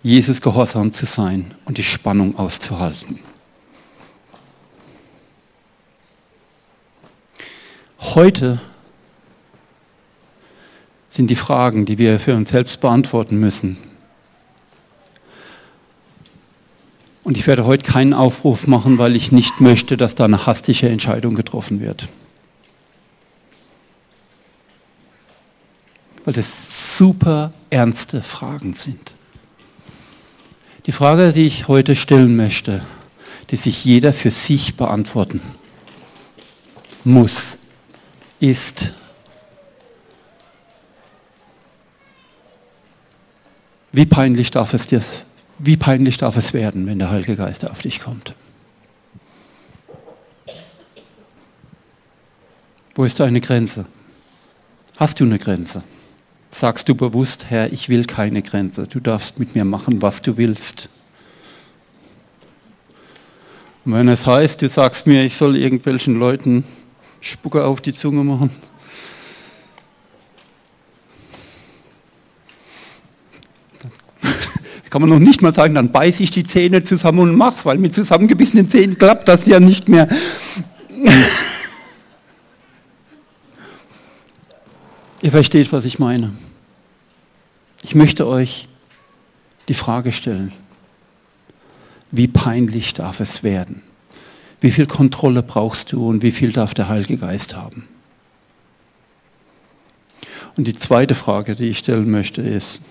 Jesus 0.06 0.40
gehorsam 0.40 0.94
zu 0.94 1.08
sein 1.08 1.56
und 1.66 1.80
die 1.80 1.84
Spannung 1.84 2.38
auszuhalten. 2.38 3.18
Heute 7.98 8.62
sind 11.10 11.32
die 11.32 11.36
Fragen, 11.36 11.86
die 11.86 11.98
wir 11.98 12.20
für 12.20 12.36
uns 12.36 12.52
selbst 12.52 12.82
beantworten 12.82 13.40
müssen. 13.40 13.78
Und 17.24 17.36
ich 17.36 17.48
werde 17.48 17.66
heute 17.66 17.92
keinen 17.92 18.14
Aufruf 18.14 18.68
machen, 18.68 19.00
weil 19.00 19.16
ich 19.16 19.32
nicht 19.32 19.60
möchte, 19.60 19.98
dass 19.98 20.14
da 20.14 20.26
eine 20.26 20.46
hastige 20.46 20.88
Entscheidung 20.88 21.34
getroffen 21.34 21.80
wird. 21.80 22.10
Weil 26.26 26.36
das 26.36 26.96
super 26.96 27.54
ernste 27.72 28.22
Fragen 28.22 28.76
sind. 28.76 29.15
Die 30.86 30.92
Frage, 30.92 31.34
die 31.34 31.48
ich 31.48 31.68
heute 31.68 31.96
stellen 31.96 32.36
möchte, 32.36 32.82
die 33.50 33.56
sich 33.56 33.86
jeder 33.86 34.14
für 34.14 34.32
sich 34.32 34.78
beantworten 34.78 35.42
muss, 37.04 37.58
ist, 38.40 38.94
wie 43.92 44.06
peinlich 44.06 44.52
darf 44.52 44.74
es 44.74 44.86
dir, 44.88 45.02
wie 45.58 45.78
peinlich 45.78 46.18
darf 46.18 46.38
es 46.38 46.54
werden, 46.54 46.86
wenn 46.86 47.00
der 47.00 47.10
Heilige 47.10 47.36
Geist 47.36 47.68
auf 47.68 47.82
dich 47.82 48.02
kommt? 48.02 48.36
Wo 52.94 53.04
ist 53.04 53.20
deine 53.20 53.42
Grenze? 53.42 53.86
Hast 54.98 55.20
du 55.20 55.26
eine 55.26 55.40
Grenze? 55.40 55.84
Sagst 56.58 56.88
du 56.88 56.96
bewusst, 56.96 57.48
Herr, 57.50 57.74
ich 57.74 57.90
will 57.90 58.06
keine 58.06 58.42
Grenze. 58.42 58.88
Du 58.88 59.02
darfst 59.02 59.40
mit 59.40 59.56
mir 59.56 59.66
machen, 59.66 60.02
was 60.02 60.22
du 60.22 60.38
willst. 60.38 60.88
Und 63.84 63.92
wenn 63.92 64.08
es 64.08 64.26
heißt, 64.26 64.62
du 64.62 64.70
sagst 64.70 65.06
mir, 65.06 65.26
ich 65.26 65.36
soll 65.36 65.58
irgendwelchen 65.58 66.18
Leuten 66.18 66.64
Spucke 67.20 67.66
auf 67.66 67.82
die 67.82 67.94
Zunge 67.94 68.24
machen. 68.24 68.52
Kann 74.90 75.02
man 75.02 75.10
noch 75.10 75.20
nicht 75.20 75.42
mal 75.42 75.54
sagen, 75.54 75.76
dann 75.76 75.92
beiße 75.92 76.24
ich 76.24 76.32
die 76.32 76.46
Zähne 76.46 76.84
zusammen 76.84 77.20
und 77.20 77.36
mach's, 77.36 77.66
weil 77.66 77.78
mit 77.80 77.94
zusammengebissenen 77.94 78.70
Zähnen 78.70 78.98
klappt 78.98 79.28
das 79.28 79.46
ja 79.46 79.60
nicht 79.60 79.90
mehr. 79.90 80.08
Ihr 85.26 85.32
versteht, 85.32 85.74
was 85.74 85.86
ich 85.86 85.98
meine. 85.98 86.34
Ich 87.82 87.96
möchte 87.96 88.28
euch 88.28 88.68
die 89.68 89.74
Frage 89.74 90.12
stellen, 90.12 90.52
wie 92.12 92.28
peinlich 92.28 92.94
darf 92.94 93.20
es 93.22 93.42
werden? 93.42 93.82
Wie 94.62 94.70
viel 94.70 94.86
Kontrolle 94.86 95.42
brauchst 95.42 95.92
du 95.92 96.08
und 96.08 96.22
wie 96.22 96.30
viel 96.30 96.52
darf 96.52 96.76
der 96.76 96.90
Heilige 96.90 97.18
Geist 97.18 97.56
haben? 97.56 97.88
Und 100.58 100.68
die 100.68 100.76
zweite 100.76 101.16
Frage, 101.16 101.56
die 101.56 101.70
ich 101.70 101.80
stellen 101.80 102.12
möchte, 102.12 102.44
ist, 102.44 102.82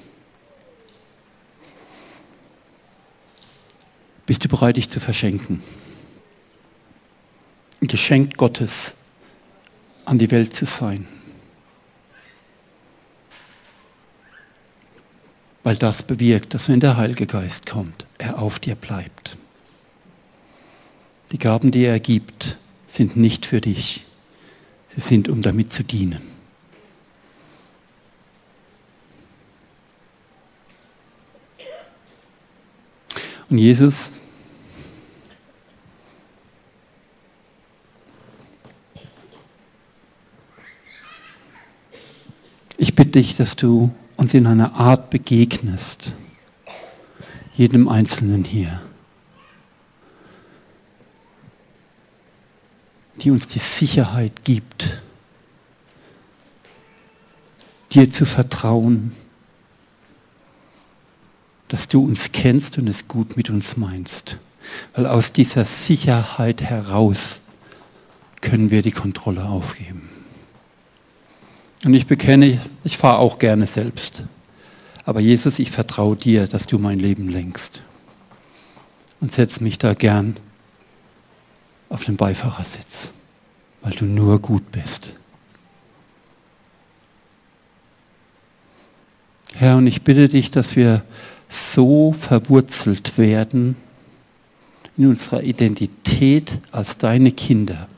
bist 4.27 4.45
du 4.45 4.49
bereit, 4.49 4.77
dich 4.77 4.91
zu 4.91 4.99
verschenken? 4.99 5.63
Ein 7.81 7.87
Geschenk 7.87 8.37
Gottes 8.37 8.95
an 10.05 10.19
die 10.19 10.33
Welt 10.33 10.57
zu 10.57 10.65
sein. 10.65 11.07
Weil 15.65 15.77
das 15.77 16.03
bewirkt, 16.03 16.55
dass 16.55 16.69
wenn 16.69 16.79
der 16.79 16.97
Heilige 16.97 17.27
Geist 17.27 17.67
kommt, 17.67 18.07
er 18.19 18.39
auf 18.39 18.61
dir 18.61 18.75
bleibt. 18.77 19.37
Die 21.33 21.39
Gaben, 21.39 21.71
die 21.71 21.85
er 21.85 21.99
gibt, 21.99 22.59
sind 22.87 23.17
nicht 23.17 23.47
für 23.47 23.61
dich. 23.61 24.05
Sie 24.91 25.01
sind, 25.01 25.29
um 25.29 25.43
damit 25.43 25.73
zu 25.73 25.83
dienen. 25.83 26.21
Und 33.49 33.59
Jesus 33.59 34.21
Ich 42.77 42.95
bitte 42.95 43.13
dich, 43.13 43.37
dass 43.37 43.57
du 43.57 43.95
uns 44.17 44.35
in 44.35 44.47
einer 44.47 44.75
Art 44.75 45.11
begegnest, 45.11 46.13
jedem 47.55 47.89
Einzelnen 47.89 48.45
hier 48.45 48.81
die 53.25 53.31
uns 53.31 53.49
die 53.49 53.59
Sicherheit 53.59 54.45
gibt, 54.45 55.03
dir 57.93 58.13
zu 58.13 58.27
vertrauen, 58.27 59.13
dass 61.69 61.89
du 61.89 62.05
uns 62.05 62.33
kennst 62.33 62.79
und 62.79 62.89
es 62.89 63.09
gut 63.09 63.37
mit 63.37 63.51
uns 63.51 63.77
meinst. 63.77 64.39
Weil 64.95 65.07
aus 65.07 65.33
dieser 65.33 65.65
Sicherheit 65.65 66.63
heraus 66.63 67.41
können 68.41 68.71
wir 68.71 68.83
die 68.83 68.93
Kontrolle 68.93 69.45
aufgeben. 69.45 70.09
Und 71.85 71.95
ich 71.95 72.07
bekenne, 72.07 72.61
ich 72.83 72.97
fahre 72.97 73.19
auch 73.19 73.39
gerne 73.39 73.67
selbst. 73.67 74.25
Aber 75.05 75.21
Jesus, 75.21 75.59
ich 75.59 75.71
vertraue 75.71 76.17
dir, 76.17 76.47
dass 76.47 76.67
du 76.67 76.79
mein 76.79 76.99
Leben 76.99 77.29
lenkst. 77.29 77.83
Und 79.21 79.33
setz 79.33 79.61
mich 79.61 79.79
da 79.79 79.95
gern 79.95 80.37
auf 81.89 82.05
den 82.05 82.17
Beifahrersitz, 82.17 83.13
weil 83.83 83.93
du 83.93 84.07
nur 84.07 84.41
gut 84.41 84.71
bist. 84.73 85.13
Herr, 89.55 89.77
und 89.77 89.87
ich 89.87 90.03
bitte 90.03 90.29
dich, 90.29 90.51
dass 90.51 90.75
wir 90.75 91.05
so 91.49 92.13
verwurzelt 92.13 93.17
werden 93.19 93.77
in 94.97 95.09
unserer 95.09 95.43
Identität 95.43 96.61
als 96.73 96.99
deine 96.99 97.31
Kinder, 97.31 97.89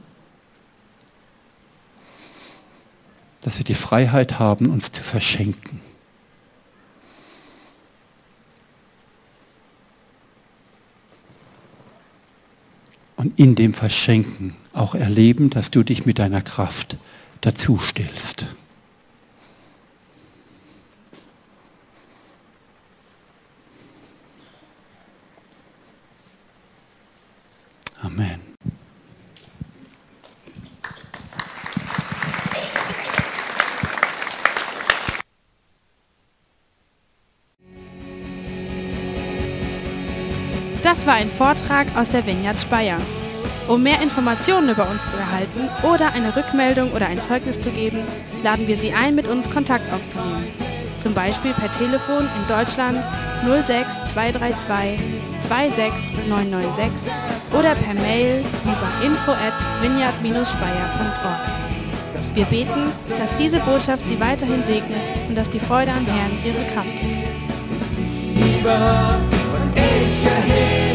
dass 3.47 3.59
wir 3.59 3.64
die 3.64 3.74
Freiheit 3.74 4.40
haben, 4.40 4.70
uns 4.70 4.90
zu 4.90 5.05
verschenken. 5.05 5.80
Und 13.14 13.38
in 13.38 13.55
dem 13.55 13.72
Verschenken 13.72 14.57
auch 14.72 14.97
erleben, 14.97 15.49
dass 15.49 15.70
du 15.70 15.84
dich 15.84 16.07
mit 16.07 16.18
deiner 16.18 16.42
Kraft 16.42 16.97
dazu 17.40 17.78
stellst. 17.78 18.47
Amen. 28.03 28.45
Das 40.87 41.05
war 41.05 41.14
ein 41.14 41.28
Vortrag 41.28 41.89
aus 41.97 42.11
der 42.11 42.24
Vineyard 42.24 42.61
Speyer. 42.61 42.99
Um 43.66 43.82
mehr 43.82 44.01
Informationen 44.01 44.68
über 44.68 44.89
uns 44.89 45.03
zu 45.11 45.16
erhalten 45.16 45.68
oder 45.82 46.12
eine 46.12 46.37
Rückmeldung 46.37 46.93
oder 46.93 47.09
ein 47.09 47.20
Zeugnis 47.20 47.61
zu 47.61 47.70
geben, 47.70 48.05
laden 48.45 48.68
wir 48.68 48.76
Sie 48.76 48.93
ein, 48.93 49.16
mit 49.16 49.26
uns 49.26 49.51
Kontakt 49.51 49.93
aufzunehmen. 49.93 50.47
Zum 50.99 51.12
Beispiel 51.12 51.53
per 51.55 51.72
Telefon 51.72 52.22
in 52.22 52.47
Deutschland 52.47 53.05
06 53.45 54.12
232 54.12 55.01
26996 55.41 57.12
oder 57.51 57.74
per 57.74 57.95
Mail 57.95 58.45
über 58.62 58.89
info 59.05 59.32
at 59.32 59.82
vineyard-speyer.org. 59.82 61.41
Wir 62.32 62.45
beten, 62.45 62.93
dass 63.18 63.34
diese 63.34 63.59
Botschaft 63.59 64.07
Sie 64.07 64.20
weiterhin 64.20 64.64
segnet 64.64 65.12
und 65.28 65.34
dass 65.37 65.49
die 65.49 65.59
Freude 65.59 65.91
am 65.91 66.07
Herrn 66.07 66.30
Ihre 66.45 66.64
Kraft 66.72 66.95
ist. 67.03 67.24
Yeah. 70.27 70.86